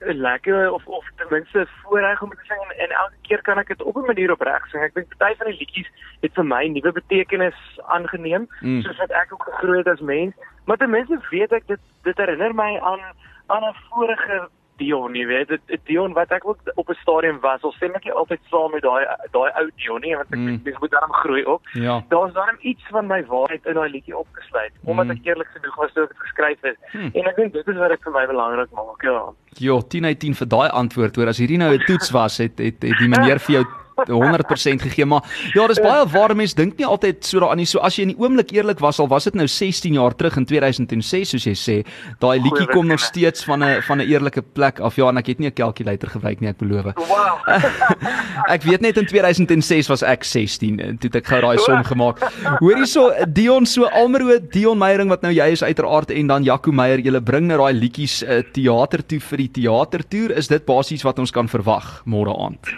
lekker 0.00 0.72
of 0.72 0.86
of 0.86 1.04
ten 1.16 1.26
minste 1.30 1.66
voorreg 1.82 2.22
om 2.22 2.30
te 2.30 2.44
sing 2.46 2.60
en, 2.60 2.78
en 2.78 2.90
elke 2.90 3.20
keer 3.22 3.42
kan 3.42 3.58
ek 3.58 3.68
dit 3.68 3.82
op 3.82 3.96
'n 3.96 4.06
manier 4.06 4.30
opreg 4.32 4.66
sing. 4.68 4.82
Ek 4.82 4.94
dink 4.94 5.16
party 5.16 5.36
van 5.36 5.46
die 5.46 5.58
liedjies 5.58 5.90
het 6.20 6.34
vir 6.34 6.44
my 6.44 6.66
nuwe 6.66 6.92
betekenis 6.92 7.80
aangeneem, 7.86 8.48
Mm. 8.60 8.68
mm. 8.68 8.82
soos 8.82 8.96
wat 8.96 9.10
ek 9.10 9.32
ook 9.32 9.42
gegroei 9.42 9.78
het 9.78 9.88
as 9.88 10.00
mens. 10.00 10.34
Maar 10.66 10.76
ten 10.76 10.90
minste 10.90 11.18
weet 11.30 11.52
ek 11.52 11.66
dit 11.66 11.80
dit 12.02 12.16
herinner 12.16 12.54
my 12.54 12.78
aan 12.78 13.00
aan 13.46 13.62
'n 13.68 13.76
vorige 13.90 14.48
Dion, 14.82 15.14
jy 15.14 15.26
weet, 15.26 15.48
dit 15.48 15.60
'n 15.68 15.80
Dion 15.86 16.12
wat 16.18 16.30
ek 16.34 16.44
ook 16.48 16.58
op 16.74 16.88
'n 16.90 16.98
stadium 17.02 17.38
was. 17.40 17.62
Al 17.62 17.72
stem 17.72 17.94
ek 17.94 18.04
nie 18.04 18.12
altyd 18.12 18.40
saam 18.50 18.70
met 18.72 18.82
daai 18.82 19.04
daai 19.32 19.50
ou 19.60 19.70
Dion 19.76 20.00
nie, 20.00 20.14
want 20.16 20.28
ek 20.32 20.38
Mm. 20.38 20.46
mm. 20.64 20.76
moet 20.80 20.90
daarom 20.90 21.12
groei 21.12 21.44
op. 21.44 21.60
Ja. 21.72 22.02
Daar's 22.08 22.32
daarom 22.32 22.56
iets 22.60 22.82
van 22.90 23.06
my 23.06 23.24
waarheid 23.26 23.66
in 23.66 23.74
daai 23.74 23.90
liedjie 23.90 24.16
opgesluit, 24.16 24.72
omdat 24.84 25.04
Mm. 25.06 25.10
ek 25.12 25.24
eerlik 25.26 25.48
genoeg 25.54 25.76
was 25.76 25.92
toe 25.92 26.02
ek 26.02 26.08
dit 26.08 26.18
geskryf 26.18 26.60
het. 26.60 26.76
Hmm. 26.92 27.10
En 27.14 27.24
ek 27.30 27.36
dink 27.36 27.52
dit 27.52 27.66
is 27.68 27.76
wat 27.76 27.88
dit 27.88 28.02
vir 28.02 28.12
my 28.12 28.26
belangrik 28.26 28.70
maak, 28.70 29.02
ja. 29.02 29.22
Jo, 29.58 29.80
10 29.80 30.04
uit 30.04 30.18
10 30.20 30.34
vir 30.34 30.48
daai 30.48 30.68
antwoord 30.70 31.16
hoor. 31.16 31.26
As 31.26 31.38
hierdie 31.38 31.58
nou 31.58 31.72
'n 31.74 31.84
toets 31.86 32.10
was, 32.10 32.38
het 32.38 32.58
het 32.58 32.82
het 32.82 32.98
die 32.98 33.08
meneer 33.08 33.38
vir 33.38 33.54
jou 33.56 33.64
100% 33.96 34.82
gegee, 34.82 35.06
maar 35.06 35.22
ja, 35.54 35.66
dis 35.66 35.80
baie 35.82 36.06
waar 36.12 36.34
mense 36.36 36.56
dink 36.56 36.78
nie 36.78 36.86
altyd 36.86 37.24
so 37.24 37.40
daaraan 37.40 37.60
nie. 37.62 37.66
So 37.66 37.82
as 37.84 37.96
jy 37.96 38.08
in 38.08 38.14
die 38.14 38.20
oomblik 38.20 38.52
eerlik 38.52 38.80
was, 38.80 39.00
al 39.00 39.08
was 39.08 39.24
dit 39.24 39.34
nou 39.38 39.46
16 39.46 39.94
jaar 39.98 40.16
terug 40.16 40.36
in 40.36 40.46
2006 40.48 41.34
soos 41.34 41.46
jy 41.46 41.54
sê, 41.58 41.76
daai 42.22 42.40
liedjie 42.40 42.66
kom 42.72 42.86
nog 42.86 43.00
steeds 43.00 43.44
van 43.44 43.62
'n 43.62 43.82
van 43.82 44.00
'n 44.00 44.08
eerlike 44.08 44.42
plek 44.42 44.80
af. 44.80 44.96
Ja, 44.96 45.08
en 45.08 45.18
ek 45.18 45.26
het 45.26 45.38
nie 45.38 45.48
'n 45.48 45.54
kalkulator 45.54 46.08
gebruik 46.08 46.40
nie, 46.40 46.48
ek 46.48 46.58
beloof. 46.58 46.94
Wow. 46.94 47.38
Ek 48.54 48.62
weet 48.62 48.80
net 48.80 48.96
in 48.96 49.06
2006 49.06 49.88
was 49.88 50.02
ek 50.02 50.24
16 50.24 50.80
en 50.80 50.98
toe 50.98 51.08
het 51.08 51.16
ek 51.16 51.26
gou 51.26 51.40
daai 51.40 51.58
som 51.58 51.84
gemaak. 51.84 52.20
Hoor 52.60 52.76
hierso 52.76 53.12
Dion 53.28 53.66
so 53.66 53.84
Almero 53.84 54.38
Dion 54.38 54.78
Meyering 54.78 55.08
wat 55.08 55.22
nou 55.22 55.32
jy 55.32 55.50
is 55.52 55.62
uiteraard 55.62 56.10
en 56.10 56.26
dan 56.26 56.46
Jaco 56.46 56.72
Meyer, 56.72 56.98
julle 56.98 57.20
bring 57.20 57.46
nou 57.46 57.58
daai 57.58 57.72
liedjies 57.72 58.22
uh, 58.22 58.42
teater 58.52 59.04
toe 59.06 59.20
vir 59.20 59.44
die 59.44 59.50
teatertoer. 59.60 60.36
Is 60.36 60.48
dit 60.48 60.64
basies 60.66 61.04
wat 61.06 61.18
ons 61.22 61.30
kan 61.34 61.48
verwag 61.48 62.02
môre 62.06 62.34
aand? 62.34 62.72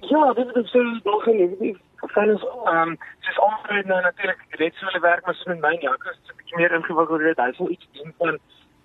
Ja, 0.00 0.32
dit 0.32 0.56
is 0.56 0.70
so 0.70 0.82
nog 1.04 1.26
nie. 1.26 1.76
Van 2.00 2.30
ons 2.30 2.44
ehm 2.64 2.94
soos 3.20 3.38
almal 3.38 3.82
nou 3.86 4.00
natuurlik 4.02 4.58
net 4.58 4.74
so 4.74 4.86
hulle 4.86 5.00
werk 5.00 5.24
maar 5.26 5.34
so 5.34 5.50
met 5.50 5.60
my 5.60 5.74
Jaco 5.80 6.10
is 6.10 6.18
'n 6.30 6.36
bietjie 6.36 6.56
meer 6.56 6.72
ingewikkeld 6.72 7.20
weet 7.20 7.42
hy 7.44 7.52
sal 7.52 7.70
iets 7.70 7.88
doen 7.92 8.14
van 8.18 8.38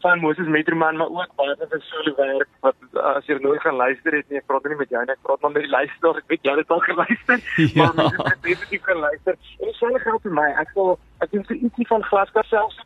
van 0.06 0.20
Moses 0.20 0.48
Metroman 0.48 0.98
maar 0.98 1.10
ook 1.10 1.36
baie 1.36 1.56
van 1.60 1.68
sy 1.72 1.80
solo 1.90 2.16
werk 2.16 2.50
wat 2.66 2.76
as 3.16 3.26
jy 3.26 3.38
nooit 3.42 3.62
gaan 3.62 3.76
luister 3.76 4.18
het 4.18 4.30
nie 4.30 4.38
ek 4.38 4.46
praat 4.46 4.68
nie 4.70 4.76
met 4.82 4.90
jou 4.90 5.04
nie 5.06 5.16
ek 5.16 5.24
praat 5.28 5.42
maar 5.42 5.52
met 5.52 5.66
die 5.66 5.76
luisteraars 5.78 6.18
ek 6.22 6.28
weet 6.34 6.44
jy 6.50 6.56
het 6.60 6.74
al 6.76 6.84
geluister 6.90 7.40
Ja. 7.78 7.86
maar 7.86 7.96
mense 7.96 8.28
het 8.30 8.42
definitief 8.42 8.84
gaan 8.90 9.02
luister 9.08 9.34
en 9.60 9.66
dieselfde 9.72 10.00
geld 10.00 10.22
vir 10.28 10.36
my 10.42 10.50
ek 10.64 10.70
sal 10.74 11.00
ek 11.26 11.32
doen 11.32 11.46
so 11.48 11.54
ietsie 11.54 11.88
van 11.94 12.04
glaskas 12.12 12.52
selfs 12.54 12.78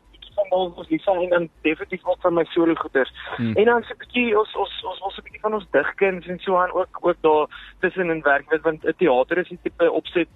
van 0.50 0.74
ons 0.76 0.88
Lisa 0.88 1.12
en 1.12 1.28
dan 1.28 1.48
definitief 1.62 2.04
ook 2.04 2.20
van 2.20 2.34
my 2.34 2.44
solo 2.44 2.74
goeders 2.74 3.12
Hmm. 3.36 3.56
en 3.56 3.64
dan 3.64 3.82
so 3.82 3.94
'n 3.94 3.98
bietjie 4.02 4.38
ons 4.38 4.56
ons 4.56 4.84
ons 4.84 5.00
ons 5.00 5.16
'n 5.18 5.22
bietjie 5.22 5.40
van 5.46 5.54
ons 5.54 5.70
digkuns 5.70 6.26
en 6.26 6.38
so 6.38 6.56
aan 6.56 6.72
ook 6.72 6.98
ook 7.00 7.18
daar 7.20 7.46
tussenin 7.80 8.22
werk 8.22 8.50
weet 8.50 8.62
want 8.62 8.84
'n 8.84 8.94
teater 8.98 9.38
is 9.38 9.50
'n 9.50 9.58
tipe 9.62 9.90
opset 9.90 10.28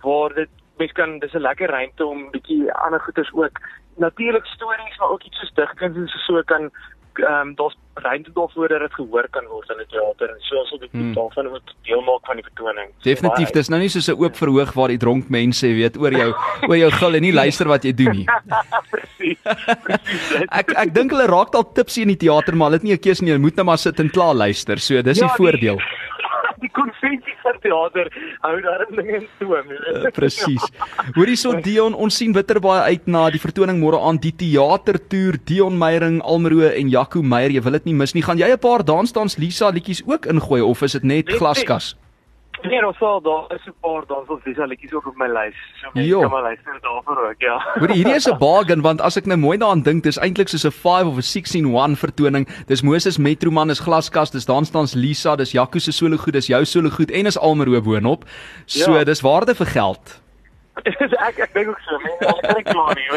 waar 0.00 0.34
dit 0.34 0.48
mens 0.76 0.92
kan 0.92 1.18
dis 1.18 1.34
'n 1.34 1.46
lekker 1.48 1.70
ruimte 1.70 2.06
om 2.06 2.30
bietjie 2.30 2.72
ander 2.72 3.00
goeders 3.00 3.32
ook 3.32 3.56
natuurlik 3.96 4.46
stories 4.46 4.98
maar 4.98 5.10
ook 5.10 5.22
iets 5.22 5.38
soos 5.38 5.54
digkuns 5.54 5.96
en 5.96 6.08
so 6.08 6.18
so 6.18 6.42
kan 6.42 6.70
ehm 7.12 7.40
um, 7.40 7.54
daar's 7.54 7.76
ruimte 7.94 8.30
daarvoor 8.34 8.68
dat 8.68 8.80
dit 8.80 8.94
gehoor 8.94 9.26
kan 9.30 9.44
word 9.46 9.70
in 9.70 9.76
'n 9.80 9.86
teater 9.90 10.28
en 10.30 10.40
so 10.40 10.56
ons 10.56 10.70
wil 10.70 10.78
bietjie 10.78 11.00
Hmm. 11.00 11.14
daarvan 11.14 11.46
ook 11.46 11.62
deel 11.84 12.00
maak 12.02 12.24
van 12.26 12.36
die 12.36 12.44
vertoning. 12.44 12.88
Definitief, 13.02 13.50
dis 13.50 13.68
nou 13.68 13.80
nie 13.80 13.88
soos 13.88 14.08
'n 14.08 14.16
oop 14.22 14.36
verhoog 14.36 14.72
waar 14.72 14.88
die 14.88 14.98
dronk 14.98 15.28
mense 15.30 15.66
weet 15.66 15.96
oor 15.96 16.12
jou 16.12 16.34
oor 16.68 16.76
jou 16.76 16.90
gil 16.90 17.14
en 17.14 17.22
nie 17.22 17.32
luister 17.32 17.66
wat 17.68 17.82
jy 17.84 17.92
doen 17.92 18.12
nie. 18.12 18.26
Presies. 18.90 19.38
Presies. 19.82 20.44
Ek 20.50 20.70
ek 20.76 20.94
dink 20.94 21.10
hulle 21.10 21.26
raak 21.26 21.52
dalk 21.52 21.74
tipsy 21.74 22.02
in 22.02 22.08
die 22.08 22.16
teater, 22.16 22.56
maar 22.56 22.68
hulle 22.70 22.76
het 22.78 22.82
nie 22.84 22.92
'n 22.94 22.98
keuse 22.98 23.22
nie. 23.22 23.30
Hulle 23.32 23.42
moet 23.42 23.56
net 23.56 23.66
maar 23.66 23.78
sit 23.78 23.98
en 24.00 24.10
klaar 24.10 24.34
luister. 24.34 24.78
So 24.78 25.02
dis 25.02 25.18
die 25.18 25.26
Ja, 25.26 25.34
voordeel. 25.36 25.78
Die 26.62 26.70
konvensie 26.70 27.18
van 27.18 27.31
teater 27.62 28.10
hou 28.42 28.54
daar 28.64 28.84
dinge 28.90 29.16
in 29.20 29.26
toom. 29.38 29.72
Uh, 29.72 30.10
Presies. 30.14 30.68
Hoorie 31.16 31.36
so 31.36 31.54
Dion, 31.66 31.94
ons 31.94 32.16
sien 32.16 32.32
bitter 32.32 32.60
baie 32.60 32.92
uit 32.92 33.06
na 33.06 33.28
die 33.30 33.42
vertoning 33.42 33.80
môre 33.82 34.00
aan 34.00 34.20
die 34.22 34.32
teatertoer 34.32 35.40
Dion 35.48 35.78
Meyering, 35.78 36.20
Almero 36.22 36.62
en 36.68 36.92
Jaco 36.92 37.22
Meyer. 37.22 37.50
Jy 37.50 37.64
wil 37.66 37.78
dit 37.80 37.90
nie 37.90 37.98
mis 38.02 38.14
nie. 38.14 38.22
Gaan 38.22 38.38
jy 38.38 38.52
'n 38.52 38.58
paar 38.58 38.84
dansdans 38.84 39.38
Lisa 39.38 39.70
liedjies 39.70 40.02
ook 40.06 40.26
ingooi 40.26 40.62
of 40.62 40.82
is 40.82 40.92
dit 40.92 41.04
net 41.04 41.28
glaskas? 41.28 41.94
Nee, 41.94 41.98
ons 41.98 42.01
sal 42.98 43.20
daar 43.22 43.46
is 43.54 43.60
'n 43.66 43.74
paar 43.80 44.04
dansels 44.06 44.40
dis 44.44 44.56
liedjies 44.56 44.92
ook 44.92 45.06
op 45.06 45.16
my 45.16 45.26
lys. 45.26 45.54
So 45.80 45.88
mense 45.94 46.08
Jo. 46.08 46.20
kan 46.20 46.30
maar 46.30 46.42
luister 46.42 46.78
daarvoor 46.80 47.28
ook, 47.28 47.34
ja. 47.40 47.62
Hoorie, 47.78 47.96
hierdie 47.96 48.14
is 48.14 48.26
'n 48.28 48.38
bargain 48.38 48.80
want 48.82 49.00
as 49.00 49.16
ek 49.16 49.26
nou 49.26 49.38
mooi 49.38 49.58
daaraan 49.58 49.82
dink, 49.82 50.02
dis 50.02 50.18
eintlik 50.18 50.48
soos 50.48 50.64
'n 50.64 50.70
5 50.70 51.06
of 51.06 51.16
'n 51.16 51.22
6 51.22 51.54
in 51.54 51.66
1 51.74 51.96
vertoning. 51.96 52.46
Dis 52.66 52.82
Moses 52.82 53.18
Metroman 53.18 53.70
is 53.70 53.80
glaskas, 53.80 54.30
dis 54.30 54.44
dansdans 54.46 54.94
Lisa, 54.94 55.36
dis 55.36 55.52
Jaco 55.52 55.78
se 55.78 55.92
solo 55.92 56.16
goed, 56.16 56.32
dis 56.32 56.46
jou 56.46 56.64
solo 56.64 56.88
goed 56.90 57.10
en 57.10 57.26
is 57.26 57.38
Almero 57.38 57.80
boonop. 57.80 58.24
So 58.66 58.92
Ja. 58.98 59.04
dis 59.04 59.20
waarde 59.20 59.54
vir 59.54 59.66
geld. 59.66 60.21
ek 61.28 61.36
ek 61.44 61.52
dink 61.52 61.68
ook 61.68 61.80
so, 61.84 61.98
mense, 62.00 62.24
ek 62.26 62.40
kan 62.42 62.56
nie 62.56 62.64
klaar 62.64 62.96
nie. 62.96 63.08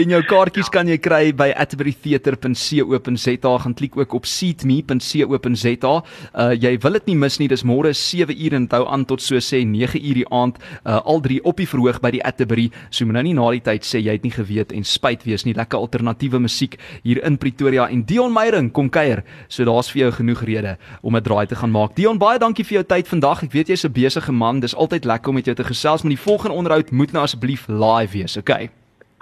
En 0.00 0.10
jou 0.14 0.22
kaartjies 0.28 0.70
kan 0.72 0.88
jy 0.88 0.96
kry 1.00 1.32
by 1.36 1.52
atterburytheater.co.za. 1.52 3.52
Gaan 3.62 3.74
klik 3.76 3.96
ook 4.00 4.12
op 4.16 4.24
seatme.co.za. 4.28 5.94
Uh 6.32 6.54
jy 6.56 6.72
wil 6.82 6.92
dit 6.98 7.06
nie 7.12 7.18
mis 7.20 7.36
nie. 7.42 7.50
Dis 7.52 7.64
môre 7.68 7.90
7 7.92 8.32
uur 8.32 8.52
en 8.56 8.64
dit 8.66 8.76
hou 8.76 8.84
aan 8.88 9.04
tot 9.08 9.20
so 9.22 9.36
sê 9.44 9.58
9 9.68 10.00
uur 10.00 10.16
die 10.22 10.28
aand. 10.32 10.54
Uh 10.82 11.00
al 11.04 11.20
drie 11.24 11.40
op 11.44 11.56
die 11.60 11.68
verhoog 11.68 12.00
by 12.02 12.10
die 12.16 12.24
Atterbury. 12.24 12.70
So 12.90 13.04
moet 13.04 13.14
nou 13.20 13.26
nie 13.28 13.36
na 13.36 13.46
die 13.54 13.64
tyd 13.68 13.82
sê 13.86 13.98
jy 14.00 14.12
het 14.16 14.24
nie 14.26 14.34
geweet 14.34 14.70
en 14.72 14.84
spyt 14.84 15.22
wees 15.28 15.44
nie. 15.46 15.54
Lekker 15.56 15.78
alternatiewe 15.78 16.40
musiek 16.42 16.74
hier 17.04 17.18
in 17.24 17.38
Pretoria 17.38 17.88
en 17.92 18.02
Dion 18.08 18.32
Meyering 18.32 18.72
kom 18.72 18.88
kuier. 18.90 19.22
So 19.48 19.64
daar's 19.68 19.90
vir 19.92 20.00
jou 20.06 20.12
genoeg 20.22 20.40
rede 20.48 20.72
om 21.02 21.16
'n 21.16 21.22
draai 21.22 21.46
te 21.46 21.54
gaan 21.54 21.70
maak. 21.70 21.94
Dion, 21.96 22.18
baie 22.18 22.38
dankie 22.38 22.64
vir 22.64 22.74
jou 22.80 22.84
tyd 22.84 23.08
vandag. 23.08 23.42
Ek 23.44 23.52
weet 23.52 23.68
jy's 23.68 23.84
'n 23.84 23.92
besige 23.92 24.32
man. 24.32 24.60
Dis 24.60 24.74
altyd 24.74 25.04
lekker 25.04 25.28
om 25.28 25.34
met 25.34 25.44
jou 25.44 25.54
te 25.54 25.65
gesels, 25.66 26.02
maar 26.02 26.14
die 26.14 26.20
volgende 26.24 26.56
onderhoud 26.56 26.90
moet 26.90 27.12
nou 27.12 27.22
asseblief 27.24 27.66
live 27.68 28.12
wees, 28.18 28.36
okay? 28.36 28.70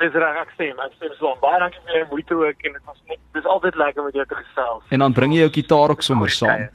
Dis 0.03 0.13
reg 0.19 0.37
ek 0.41 0.51
stem, 0.57 0.81
ek 0.83 0.97
stem 0.97 1.13
so. 1.21 1.31
Baie 1.41 1.59
dankie 1.63 1.79
vir 1.87 2.01
jou 2.01 2.07
moeite 2.11 2.35
ook 2.35 2.65
en 2.67 2.73
dit 2.73 2.83
was 2.89 2.97
net 3.09 3.19
dis 3.35 3.43
is 3.45 3.47
altyd 3.51 3.77
lekker 3.79 4.05
met 4.09 4.15
jou 4.19 4.25
te 4.27 4.35
gesels. 4.41 4.83
En 4.91 4.99
dan 5.05 5.13
bring 5.15 5.33
jy 5.35 5.45
jou 5.45 5.53
gitaar 5.55 5.95
ook 5.95 6.03
sommer 6.03 6.31
saam. 6.35 6.67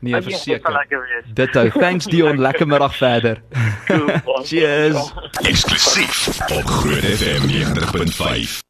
Nee, 0.00 0.12
dit 0.14 0.22
sal 0.22 0.30
verseker. 0.30 0.72
lekker 0.72 1.02
wees. 1.08 1.26
Dit 1.42 1.58
hou. 1.58 1.66
Thanks 1.74 2.06
Dion, 2.12 2.38
lekker 2.38 2.66
middag 2.70 2.94
verder. 2.96 3.42
Cool. 3.90 4.42
Cheers. 4.44 5.12
Eksklusief 5.42 6.40
op 6.54 6.64
Groot 6.78 7.04
FM 7.18 7.50
90.5. 7.50 8.67